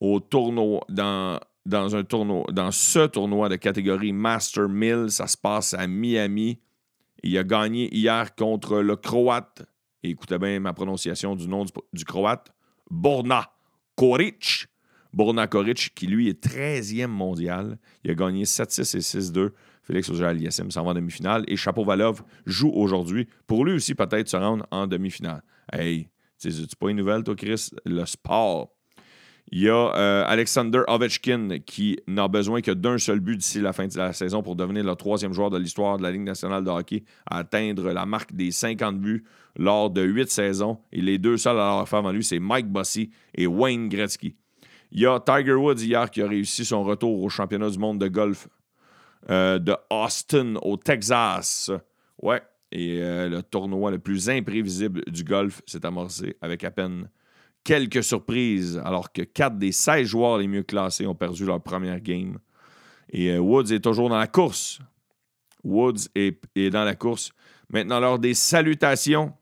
au 0.00 0.20
tournoi 0.20 0.82
dans, 0.90 1.40
un 1.72 2.04
tournoi 2.04 2.44
dans 2.52 2.70
ce 2.72 3.06
tournoi 3.06 3.48
de 3.48 3.56
catégorie 3.56 4.12
Master 4.12 4.68
1000. 4.68 5.06
Ça 5.08 5.26
se 5.26 5.38
passe 5.38 5.72
à 5.72 5.86
Miami. 5.86 6.60
Il 7.22 7.38
a 7.38 7.42
gagné 7.42 7.88
hier 7.96 8.34
contre 8.34 8.80
le 8.80 8.96
Croate. 8.96 9.62
écoutez 10.02 10.38
bien 10.38 10.60
ma 10.60 10.74
prononciation 10.74 11.34
du 11.34 11.48
nom 11.48 11.64
du, 11.94 12.04
Croate. 12.04 12.52
Borna 12.90 13.50
Koric. 13.96 14.66
Borna 15.12 15.46
Koric, 15.46 15.92
qui 15.94 16.06
lui 16.06 16.28
est 16.28 16.44
13e 16.44 17.06
mondial. 17.06 17.78
Il 18.04 18.10
a 18.10 18.14
gagné 18.14 18.44
7-6 18.44 18.96
et 18.96 19.00
6-2. 19.00 19.50
Félix 19.82 20.10
Auger-Aliassime 20.10 20.70
s'en 20.70 20.84
va 20.84 20.90
en 20.90 20.94
demi-finale. 20.94 21.44
Et 21.48 21.56
Chapeau-Valov 21.56 22.22
joue 22.46 22.70
aujourd'hui 22.70 23.26
pour 23.46 23.64
lui 23.64 23.72
aussi 23.72 23.94
peut-être 23.94 24.28
se 24.28 24.36
rendre 24.36 24.66
en 24.70 24.86
demi-finale. 24.86 25.42
Hey, 25.72 26.08
c'est 26.36 26.76
pas 26.76 26.90
une 26.90 26.98
nouvelle, 26.98 27.24
toi, 27.24 27.34
Chris? 27.34 27.70
Le 27.84 28.04
sport. 28.04 28.70
Il 29.50 29.62
y 29.62 29.68
a 29.70 29.94
euh, 29.96 30.24
Alexander 30.26 30.82
Ovechkin 30.88 31.60
qui 31.64 31.98
n'a 32.06 32.28
besoin 32.28 32.60
que 32.60 32.70
d'un 32.70 32.98
seul 32.98 33.20
but 33.20 33.38
d'ici 33.38 33.62
la 33.62 33.72
fin 33.72 33.86
de 33.86 33.96
la 33.96 34.12
saison 34.12 34.42
pour 34.42 34.56
devenir 34.56 34.84
le 34.84 34.94
troisième 34.94 35.32
joueur 35.32 35.48
de 35.48 35.56
l'histoire 35.56 35.96
de 35.96 36.02
la 36.02 36.10
Ligue 36.10 36.22
nationale 36.22 36.64
de 36.64 36.70
hockey 36.70 37.04
à 37.24 37.38
atteindre 37.38 37.90
la 37.92 38.04
marque 38.04 38.34
des 38.34 38.50
50 38.50 39.00
buts 39.00 39.24
lors 39.56 39.88
de 39.88 40.02
huit 40.02 40.30
saisons. 40.30 40.78
Et 40.92 41.00
les 41.00 41.16
deux 41.16 41.38
seuls 41.38 41.56
à 41.56 41.64
l'avoir 41.64 41.88
fait 41.88 41.96
avant 41.96 42.12
lui, 42.12 42.22
c'est 42.22 42.38
Mike 42.38 42.68
Bossy 42.68 43.10
et 43.34 43.46
Wayne 43.46 43.88
Gretzky. 43.88 44.36
Il 44.90 45.00
y 45.00 45.06
a 45.06 45.20
Tiger 45.20 45.54
Woods 45.54 45.82
hier 45.82 46.10
qui 46.10 46.22
a 46.22 46.28
réussi 46.28 46.64
son 46.64 46.82
retour 46.82 47.22
au 47.22 47.28
championnat 47.28 47.70
du 47.70 47.78
monde 47.78 48.00
de 48.00 48.08
golf 48.08 48.48
euh, 49.30 49.58
de 49.58 49.76
Austin 49.90 50.54
au 50.62 50.76
Texas. 50.76 51.70
Ouais, 52.22 52.42
et 52.72 53.02
euh, 53.02 53.28
le 53.28 53.42
tournoi 53.42 53.90
le 53.90 53.98
plus 53.98 54.28
imprévisible 54.28 55.02
du 55.06 55.24
golf 55.24 55.62
s'est 55.66 55.84
amorcé 55.84 56.36
avec 56.40 56.64
à 56.64 56.70
peine 56.70 57.08
quelques 57.64 58.02
surprises, 58.02 58.80
alors 58.84 59.12
que 59.12 59.22
4 59.22 59.58
des 59.58 59.72
16 59.72 60.06
joueurs 60.06 60.38
les 60.38 60.48
mieux 60.48 60.62
classés 60.62 61.06
ont 61.06 61.14
perdu 61.14 61.44
leur 61.44 61.62
première 61.62 62.00
game. 62.00 62.38
Et 63.10 63.30
euh, 63.30 63.38
Woods 63.38 63.72
est 63.72 63.80
toujours 63.80 64.08
dans 64.08 64.18
la 64.18 64.26
course. 64.26 64.80
Woods 65.64 66.08
est, 66.14 66.70
dans 66.70 66.84
la 66.84 66.94
course. 66.94 67.32
Maintenant, 67.70 68.00
lors 68.00 68.18
des 68.18 68.34
salutations, 68.34 69.32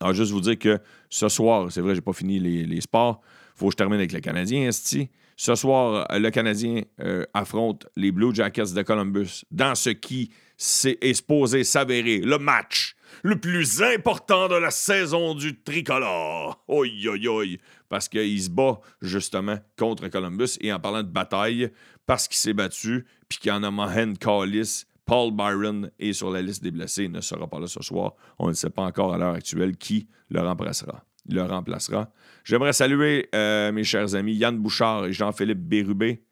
alors 0.00 0.14
juste 0.14 0.32
vous 0.32 0.40
dire 0.40 0.58
que 0.58 0.78
ce 1.10 1.28
soir, 1.28 1.70
c'est 1.70 1.80
vrai, 1.80 1.94
j'ai 1.94 2.00
pas 2.00 2.12
fini 2.12 2.38
les, 2.38 2.80
sports. 2.80 3.20
Faut 3.58 3.66
que 3.66 3.72
je 3.72 3.76
termine 3.76 3.98
avec 3.98 4.12
le 4.12 4.20
Canadien, 4.20 4.68
Esti. 4.68 5.10
Ce 5.36 5.54
soir, 5.54 6.06
le 6.10 6.30
Canadien 6.30 6.82
euh, 7.00 7.24
affronte 7.34 7.86
les 7.96 8.12
Blue 8.12 8.34
Jackets 8.34 8.72
de 8.72 8.82
Columbus 8.82 9.44
dans 9.50 9.74
ce 9.74 9.90
qui 9.90 10.30
est 10.58 11.14
supposé 11.14 11.64
s'avérer 11.64 12.18
le 12.18 12.38
match 12.38 12.94
le 13.22 13.38
plus 13.38 13.82
important 13.82 14.48
de 14.48 14.54
la 14.54 14.70
saison 14.70 15.34
du 15.34 15.60
tricolore. 15.60 16.62
Oi, 16.68 16.86
oi, 17.06 17.26
oi. 17.26 17.58
Parce 17.88 18.08
qu'il 18.08 18.40
se 18.40 18.50
bat 18.50 18.80
justement 19.02 19.58
contre 19.76 20.08
Columbus. 20.08 20.56
Et 20.60 20.72
en 20.72 20.78
parlant 20.78 21.02
de 21.02 21.08
bataille, 21.08 21.70
parce 22.06 22.28
qu'il 22.28 22.36
s'est 22.36 22.52
battu, 22.52 23.06
puis 23.28 23.38
qu'il 23.38 23.50
en 23.52 23.62
a 23.62 23.70
Mahen 23.70 24.16
Paul 25.04 25.32
Byron 25.32 25.90
est 25.98 26.12
sur 26.12 26.30
la 26.30 26.42
liste 26.42 26.62
des 26.62 26.70
blessés, 26.70 27.04
il 27.04 27.12
ne 27.12 27.22
sera 27.22 27.48
pas 27.48 27.58
là 27.58 27.66
ce 27.66 27.82
soir. 27.82 28.14
On 28.38 28.48
ne 28.48 28.52
sait 28.52 28.70
pas 28.70 28.82
encore 28.82 29.14
à 29.14 29.18
l'heure 29.18 29.34
actuelle 29.34 29.76
qui 29.76 30.06
le 30.28 30.40
remplacera. 30.40 31.02
Le 31.28 31.42
remplacera. 31.42 32.10
J'aimerais 32.44 32.72
saluer 32.72 33.28
euh, 33.34 33.70
mes 33.72 33.84
chers 33.84 34.14
amis 34.14 34.34
Yann 34.34 34.58
Bouchard 34.58 35.06
et 35.06 35.12
Jean-Philippe 35.12 35.60
Bérubé. 35.60 36.24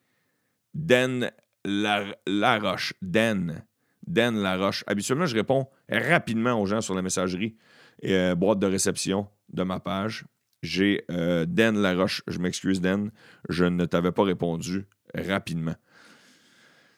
Den 0.74 1.30
Laroche. 1.64 2.94
Den 3.02 3.62
Dan 4.06 4.36
Laroche. 4.36 4.84
Habituellement, 4.86 5.26
je 5.26 5.34
réponds 5.34 5.68
rapidement 5.90 6.60
aux 6.60 6.66
gens 6.66 6.80
sur 6.80 6.94
la 6.94 7.02
messagerie 7.02 7.56
et 8.02 8.14
euh, 8.14 8.34
boîte 8.34 8.58
de 8.58 8.66
réception 8.66 9.28
de 9.52 9.62
ma 9.62 9.80
page. 9.80 10.24
J'ai 10.62 11.04
euh, 11.10 11.44
Dan 11.46 11.80
Laroche. 11.80 12.22
Je 12.26 12.38
m'excuse, 12.38 12.80
Dan. 12.80 13.10
Je 13.48 13.64
ne 13.64 13.84
t'avais 13.84 14.12
pas 14.12 14.24
répondu 14.24 14.86
rapidement. 15.14 15.74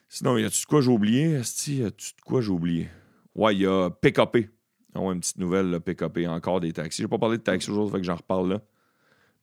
Sinon, 0.07 0.37
y 0.37 0.45
a-tu 0.45 0.61
de 0.61 0.65
quoi 0.65 0.81
j'ai 0.81 0.89
oublié? 0.89 1.41
Y 1.67 1.83
a-tu 1.83 2.13
de 2.15 2.21
quoi 2.25 2.41
j'ai 2.41 2.51
oublié? 2.51 2.89
Ouais, 3.35 3.55
il 3.55 3.61
y 3.61 3.65
a 3.65 3.89
PKP. 3.89 4.49
Ah 4.95 4.99
une 4.99 5.19
petite 5.19 5.37
nouvelle, 5.37 5.69
là, 5.69 5.79
PKP. 5.79 6.27
Encore 6.27 6.59
des 6.59 6.73
taxis. 6.73 7.01
Je 7.01 7.07
n'ai 7.07 7.09
pas 7.09 7.17
parlé 7.17 7.37
de 7.37 7.43
taxis 7.43 7.69
aujourd'hui, 7.69 7.93
fait 7.93 7.99
que 7.99 8.05
j'en 8.05 8.15
reparle 8.15 8.49
là. 8.49 8.61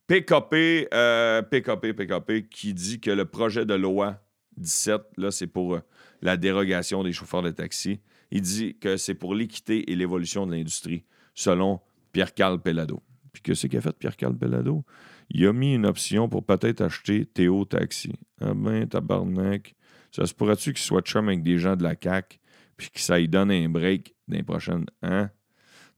PKP, 0.06 0.88
euh, 0.94 1.42
PKP, 1.42 1.92
PKP, 1.92 2.48
qui 2.48 2.74
dit 2.74 3.00
que 3.00 3.10
le 3.10 3.24
projet 3.24 3.64
de 3.66 3.74
loi 3.74 4.20
17, 4.56 5.02
là, 5.16 5.30
c'est 5.30 5.46
pour 5.46 5.78
la 6.22 6.36
dérogation 6.36 7.02
des 7.02 7.12
chauffeurs 7.12 7.42
de 7.42 7.50
taxi. 7.50 8.00
Il 8.30 8.40
dit 8.40 8.76
que 8.78 8.96
c'est 8.96 9.14
pour 9.14 9.34
l'équité 9.34 9.90
et 9.90 9.96
l'évolution 9.96 10.46
de 10.46 10.52
l'industrie, 10.52 11.04
selon 11.34 11.80
Pierre-Carl 12.12 12.60
Pellado. 12.60 13.02
Puis 13.32 13.42
que 13.42 13.54
c'est 13.54 13.68
qu'a 13.68 13.80
fait 13.80 13.96
Pierre-Carl 13.96 14.36
Pellado? 14.36 14.84
Il 15.30 15.46
a 15.46 15.52
mis 15.52 15.74
une 15.74 15.86
option 15.86 16.28
pour 16.28 16.44
peut-être 16.44 16.80
acheter 16.80 17.26
Théo 17.26 17.64
Taxi. 17.64 18.12
Ah 18.40 18.54
ben, 18.54 18.86
tabarnak. 18.88 19.74
Ça 20.12 20.24
se 20.24 20.32
pourrait-tu 20.34 20.72
qu'il 20.72 20.82
soit 20.82 21.02
chum 21.02 21.28
avec 21.28 21.42
des 21.42 21.58
gens 21.58 21.76
de 21.76 21.82
la 21.82 21.94
CAQ, 22.00 22.38
puis 22.76 22.90
que 22.90 23.00
ça 23.00 23.18
lui 23.18 23.28
donne 23.28 23.50
un 23.50 23.68
break 23.68 24.14
dans 24.28 24.36
les 24.36 24.42
prochaines... 24.42 24.86
Hein? 25.02 25.30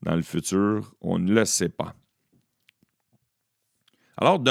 Dans 0.01 0.15
le 0.15 0.21
futur, 0.21 0.95
on 1.01 1.19
ne 1.19 1.33
le 1.33 1.43
sait 1.43 1.67
pas. 1.67 1.93
Alors, 4.15 4.41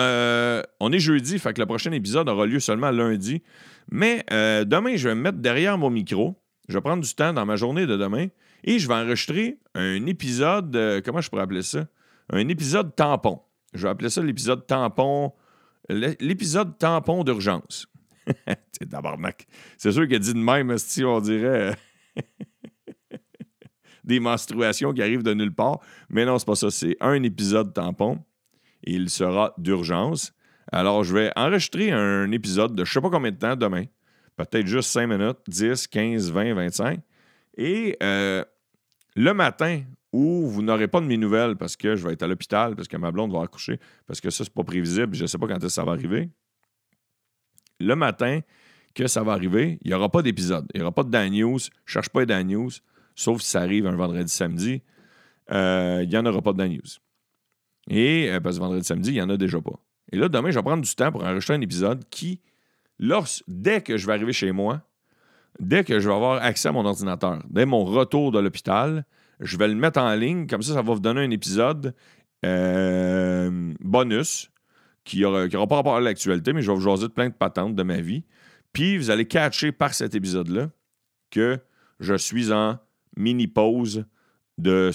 on 0.80 0.92
est 0.92 0.98
jeudi, 0.98 1.38
fait 1.38 1.52
que 1.52 1.60
le 1.60 1.66
prochain 1.66 1.92
épisode 1.92 2.28
aura 2.28 2.46
lieu 2.46 2.60
seulement 2.60 2.90
lundi. 2.90 3.42
Mais 3.90 4.24
euh, 4.30 4.64
demain, 4.64 4.96
je 4.96 5.08
vais 5.08 5.14
me 5.14 5.20
mettre 5.20 5.38
derrière 5.38 5.76
mon 5.78 5.90
micro. 5.90 6.36
Je 6.68 6.74
vais 6.74 6.80
prendre 6.80 7.02
du 7.02 7.14
temps 7.14 7.32
dans 7.32 7.46
ma 7.46 7.56
journée 7.56 7.86
de 7.86 7.96
demain 7.96 8.28
et 8.64 8.78
je 8.78 8.88
vais 8.88 8.94
enregistrer 8.94 9.58
un 9.74 10.04
épisode, 10.06 10.74
euh, 10.76 11.00
comment 11.04 11.20
je 11.20 11.30
pourrais 11.30 11.42
appeler 11.42 11.62
ça? 11.62 11.86
Un 12.30 12.48
épisode 12.48 12.94
tampon. 12.94 13.40
Je 13.74 13.82
vais 13.82 13.88
appeler 13.90 14.10
ça 14.10 14.22
l'épisode 14.22 14.66
tampon, 14.66 15.32
l'épisode 15.88 16.76
tampon 16.78 17.24
d'urgence. 17.24 17.86
c'est 18.72 18.88
tabarnak. 18.90 19.46
C'est 19.76 19.92
sûr 19.92 20.06
qu'il 20.08 20.18
dit 20.18 20.34
de 20.34 20.38
même, 20.38 20.76
si 20.78 21.04
on 21.04 21.20
dirait 21.20 21.70
euh, 21.70 21.72
des 24.04 24.20
menstruations 24.20 24.92
qui 24.92 25.02
arrivent 25.02 25.22
de 25.22 25.35
nulle 25.35 25.54
part. 25.54 25.81
Mais 26.09 26.24
non, 26.24 26.38
c'est 26.38 26.46
pas 26.46 26.54
ça. 26.54 26.70
C'est 26.70 26.96
un 27.00 27.22
épisode 27.22 27.72
tampon. 27.72 28.18
Il 28.83 29.11
sera 29.11 29.54
d'urgence. 29.59 30.33
Alors, 30.72 31.04
je 31.04 31.14
vais 31.14 31.33
enregistrer 31.37 31.90
un 31.90 32.31
épisode 32.33 32.74
de 32.74 32.85
je 32.85 32.92
sais 32.92 33.00
pas 33.00 33.11
combien 33.11 33.31
de 33.31 33.37
temps 33.37 33.57
demain. 33.57 33.85
Peut-être 34.37 34.66
juste 34.66 34.90
5 34.90 35.07
minutes, 35.07 35.38
10, 35.48 35.87
15, 35.88 36.31
20, 36.31 36.54
25. 36.54 37.00
Et 37.57 37.96
euh, 38.02 38.44
le 39.16 39.33
matin 39.35 39.83
où 40.12 40.46
vous 40.46 40.62
n'aurez 40.62 40.88
pas 40.88 41.00
de 41.00 41.07
mes 41.07 41.16
nouvelles 41.16 41.57
parce 41.57 41.76
que 41.76 41.96
je 41.96 42.07
vais 42.07 42.14
être 42.14 42.22
à 42.22 42.26
l'hôpital, 42.26 42.76
parce 42.76 42.88
que 42.88 42.96
ma 42.96 43.11
blonde 43.11 43.33
va 43.33 43.42
accoucher, 43.42 43.78
parce 44.07 44.20
que 44.20 44.31
ça, 44.31 44.44
c'est 44.44 44.52
pas 44.52 44.64
prévisible, 44.64 45.14
je 45.14 45.22
ne 45.22 45.26
sais 45.26 45.38
pas 45.38 45.46
quand 45.46 45.68
ça 45.68 45.85
va 45.85 45.92
arriver. 45.92 46.31
Le 47.81 47.94
matin 47.94 48.40
que 48.98 49.06
ça 49.06 49.22
va 49.22 49.32
arriver, 49.32 49.78
il 49.82 49.88
n'y 49.88 49.94
aura 49.94 50.08
pas 50.08 50.22
d'épisode. 50.22 50.66
Il 50.74 50.78
n'y 50.78 50.82
aura 50.82 50.92
pas 50.92 51.04
de 51.04 51.11
Dan 51.11 51.30
News. 51.32 51.58
Je 51.58 51.92
cherche 51.92 52.08
pas 52.08 52.26
Dan 52.26 52.48
News, 52.48 52.70
sauf 53.14 53.40
si 53.40 53.50
ça 53.50 53.61
arrive 53.61 53.87
un 53.87 53.94
vendredi, 53.94 54.30
samedi. 54.30 54.82
Euh, 55.52 56.00
il 56.02 56.08
n'y 56.08 56.16
en 56.16 56.26
aura 56.26 56.42
pas 56.42 56.52
de 56.52 56.58
Dan 56.58 56.72
News. 56.72 56.98
Et 57.88 58.28
euh, 58.28 58.40
parce 58.40 58.56
que 58.56 58.61
vendredi, 58.61 58.84
samedi, 58.84 59.11
il 59.11 59.14
n'y 59.14 59.22
en 59.22 59.30
a 59.30 59.37
déjà 59.37 59.61
pas. 59.61 59.78
Et 60.11 60.16
là, 60.16 60.28
demain, 60.28 60.50
je 60.50 60.58
vais 60.58 60.64
prendre 60.64 60.82
du 60.82 60.94
temps 60.96 61.12
pour 61.12 61.22
enregistrer 61.22 61.54
un 61.54 61.61
épisode 61.61 62.04
qui, 62.11 62.40
dès 63.46 63.82
que 63.82 63.96
je 63.96 64.06
vais 64.06 64.14
arriver 64.14 64.32
chez 64.32 64.50
moi, 64.50 64.82
dès 65.61 65.84
que 65.84 66.00
je 66.00 66.08
vais 66.08 66.14
avoir 66.14 66.42
accès 66.42 66.68
à 66.68 66.72
mon 66.72 66.84
ordinateur, 66.84 67.40
dès 67.48 67.66
mon 67.66 67.84
retour 67.84 68.32
de 68.32 68.40
l'hôpital, 68.40 69.04
je 69.38 69.56
vais 69.56 69.68
le 69.68 69.76
mettre 69.76 70.00
en 70.00 70.12
ligne. 70.16 70.48
Comme 70.48 70.62
ça, 70.62 70.74
ça 70.74 70.82
va 70.82 70.92
vous 70.92 71.00
donner 71.00 71.20
un 71.20 71.30
épisode 71.30 71.94
euh, 72.44 73.74
bonus 73.78 74.50
qui 75.04 75.20
n'aura 75.20 75.66
pas 75.68 75.76
rapport 75.76 75.96
à 75.96 76.00
l'actualité, 76.00 76.52
mais 76.52 76.62
je 76.62 76.70
vais 76.70 76.76
vous 76.76 76.82
jaser 76.82 77.06
de 77.06 77.12
plein 77.12 77.28
de 77.28 77.34
patentes 77.34 77.76
de 77.76 77.82
ma 77.84 78.00
vie. 78.00 78.24
Puis, 78.72 78.96
vous 78.98 79.11
allez 79.11 79.26
catcher 79.26 79.72
par 79.72 79.94
cet 79.94 80.14
épisode-là 80.14 80.70
que 81.31 81.59
je 82.00 82.14
suis 82.14 82.52
en 82.52 82.78
mini-pause 83.16 84.04
de, 84.57 84.92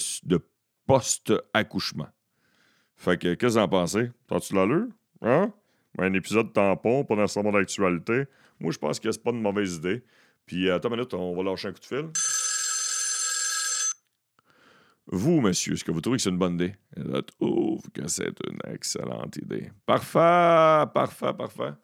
post-accouchement. 0.86 2.08
Fait 2.96 3.18
que, 3.18 3.34
qu'est-ce 3.34 3.54
que 3.54 3.58
vous 3.58 3.64
en 3.64 3.68
pensez? 3.68 4.10
T'as-tu 4.28 4.54
l'allure? 4.54 4.86
Hein? 5.22 5.52
Un 5.98 6.12
épisode 6.12 6.52
tampon, 6.52 7.04
pas 7.04 7.16
nécessairement 7.16 7.52
d'actualité. 7.52 8.24
Moi, 8.60 8.72
je 8.72 8.78
pense 8.78 9.00
que 9.00 9.10
c'est 9.10 9.22
pas 9.22 9.30
une 9.30 9.42
mauvaise 9.42 9.76
idée. 9.76 10.02
Puis, 10.46 10.70
attends 10.70 10.88
une 10.90 10.96
minute, 10.96 11.14
on 11.14 11.34
va 11.34 11.42
lâcher 11.42 11.68
un 11.68 11.72
coup 11.72 11.80
de 11.80 11.84
fil. 11.84 12.10
Vous, 15.06 15.40
monsieur, 15.40 15.74
est-ce 15.74 15.84
que 15.84 15.92
vous 15.92 16.00
trouvez 16.00 16.16
que 16.16 16.22
c'est 16.22 16.30
une 16.30 16.38
bonne 16.38 16.54
idée? 16.54 16.74
Je 16.96 17.20
trouve 17.20 17.82
que 17.92 18.06
c'est 18.08 18.34
une 18.48 18.72
excellente 18.72 19.36
idée. 19.36 19.70
Parfait, 19.84 20.90
parfait, 20.94 21.34
parfait. 21.34 21.74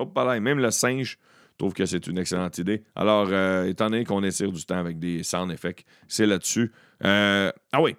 Hop 0.00 0.16
là, 0.16 0.40
même 0.40 0.58
le 0.58 0.70
singe 0.70 1.18
trouve 1.60 1.74
que 1.74 1.84
c'est 1.84 2.06
une 2.06 2.18
excellente 2.18 2.56
idée. 2.56 2.82
Alors, 2.96 3.28
euh, 3.30 3.66
étant 3.66 3.90
donné 3.90 4.04
qu'on 4.04 4.22
étire 4.24 4.50
du 4.50 4.64
temps 4.64 4.78
avec 4.78 4.98
des 4.98 5.22
sound 5.22 5.52
effects, 5.52 5.84
c'est 6.08 6.24
là-dessus. 6.24 6.72
Euh, 7.04 7.52
ah 7.72 7.82
oui, 7.82 7.96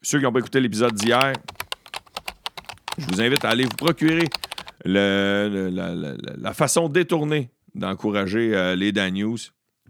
ceux 0.00 0.18
qui 0.18 0.24
n'ont 0.24 0.32
pas 0.32 0.38
écouté 0.38 0.60
l'épisode 0.60 0.94
d'hier, 0.94 1.34
je 2.96 3.04
vous 3.06 3.20
invite 3.20 3.44
à 3.44 3.50
aller 3.50 3.64
vous 3.64 3.76
procurer 3.76 4.24
la, 4.84 6.54
façon 6.54 6.88
détournée 6.88 7.50
d'encourager 7.74 8.56
euh, 8.56 8.74
les 8.74 8.92
Dan 8.92 9.12
News 9.12 9.38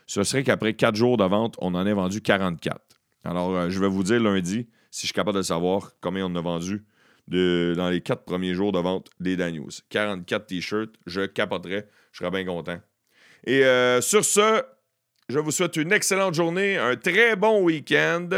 ce 0.08 0.24
serait 0.24 0.44
qu'après 0.44 0.74
4 0.74 0.96
jours 0.96 1.18
de 1.18 1.26
vente, 1.26 1.56
on 1.60 1.76
en 1.76 1.86
ait 1.86 1.94
vendu 1.94 2.22
44. 2.22 2.80
Alors, 3.26 3.56
euh, 3.56 3.70
je 3.70 3.80
vais 3.80 3.88
vous 3.88 4.04
dire 4.04 4.22
lundi, 4.22 4.68
si 4.92 5.02
je 5.02 5.08
suis 5.08 5.14
capable 5.14 5.38
de 5.38 5.44
savoir 5.44 5.92
combien 6.02 6.26
on 6.26 6.36
a 6.36 6.42
vendu 6.42 6.86
dans 7.28 7.90
les 7.90 8.02
4 8.02 8.24
premiers 8.24 8.54
jours 8.54 8.72
de 8.72 8.80
vente 8.80 9.10
des 9.20 9.36
Dan 9.36 9.56
News. 9.56 9.70
44 9.90 10.46
t-shirts, 10.46 10.96
je 11.06 11.22
capoterais, 11.22 11.88
je 12.12 12.20
serais 12.20 12.32
bien 12.32 12.46
content. 12.46 12.80
Et 13.46 13.66
euh, 13.66 14.02
sur 14.02 14.24
ce, 14.26 14.62
je 15.30 15.40
vous 15.40 15.52
souhaite 15.52 15.78
une 15.78 15.92
excellente 15.92 16.34
journée, 16.34 16.78
un 16.78 16.96
très 16.96 17.36
bon 17.36 17.62
week-end. 17.62 18.30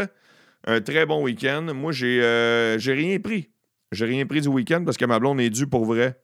Un 0.67 0.81
très 0.81 1.05
bon 1.05 1.23
week-end. 1.23 1.73
Moi, 1.75 1.91
j'ai 1.91 2.19
euh, 2.23 2.77
rien 2.79 3.19
pris. 3.19 3.49
J'ai 3.91 4.05
rien 4.05 4.25
pris 4.25 4.41
du 4.41 4.47
week-end 4.47 4.83
parce 4.83 4.97
que 4.97 5.05
ma 5.05 5.19
blonde 5.19 5.39
est 5.39 5.49
due 5.49 5.67
pour 5.67 5.85
vrai 5.85 6.19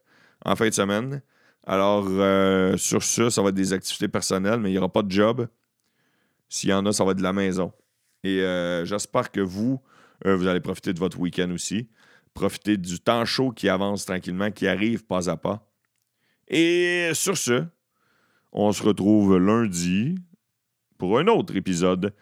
en 0.45 0.55
fin 0.55 0.67
de 0.67 0.73
semaine. 0.73 1.21
Alors, 1.65 2.07
euh, 2.07 2.75
sur 2.77 3.03
ça, 3.03 3.29
ça 3.29 3.41
va 3.41 3.49
être 3.49 3.55
des 3.55 3.73
activités 3.73 4.07
personnelles, 4.07 4.59
mais 4.59 4.69
il 4.69 4.73
n'y 4.73 4.79
aura 4.79 4.91
pas 4.91 5.03
de 5.03 5.11
job. 5.11 5.47
S'il 6.49 6.69
y 6.69 6.73
en 6.73 6.85
a, 6.85 6.91
ça 6.91 7.05
va 7.05 7.11
être 7.11 7.17
de 7.17 7.23
la 7.23 7.33
maison. 7.33 7.71
Et 8.23 8.41
euh, 8.41 8.83
j'espère 8.85 9.31
que 9.31 9.41
vous, 9.41 9.79
vous 10.25 10.47
allez 10.47 10.59
profiter 10.59 10.93
de 10.93 10.99
votre 10.99 11.19
week-end 11.19 11.51
aussi. 11.51 11.87
Profiter 12.33 12.77
du 12.77 12.99
temps 12.99 13.25
chaud 13.25 13.51
qui 13.51 13.69
avance 13.69 14.05
tranquillement, 14.05 14.51
qui 14.51 14.67
arrive 14.67 15.05
pas 15.05 15.29
à 15.29 15.37
pas. 15.37 15.67
Et 16.47 17.11
sur 17.13 17.37
ce, 17.37 17.63
on 18.51 18.71
se 18.73 18.83
retrouve 18.83 19.37
lundi 19.37 20.15
pour 20.97 21.17
un 21.17 21.27
autre 21.27 21.55
épisode 21.55 22.13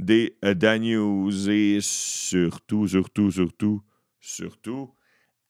des 0.00 0.36
euh, 0.44 0.54
Dan 0.54 0.82
News. 0.82 1.50
Et 1.50 1.78
surtout, 1.80 2.88
surtout, 2.88 3.30
surtout, 3.30 3.82
surtout, 4.24 4.94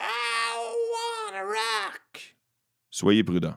I 0.01 1.31
wanna 1.31 1.45
rock. 1.45 2.37
Soyez 2.91 3.25
prudents. 3.25 3.57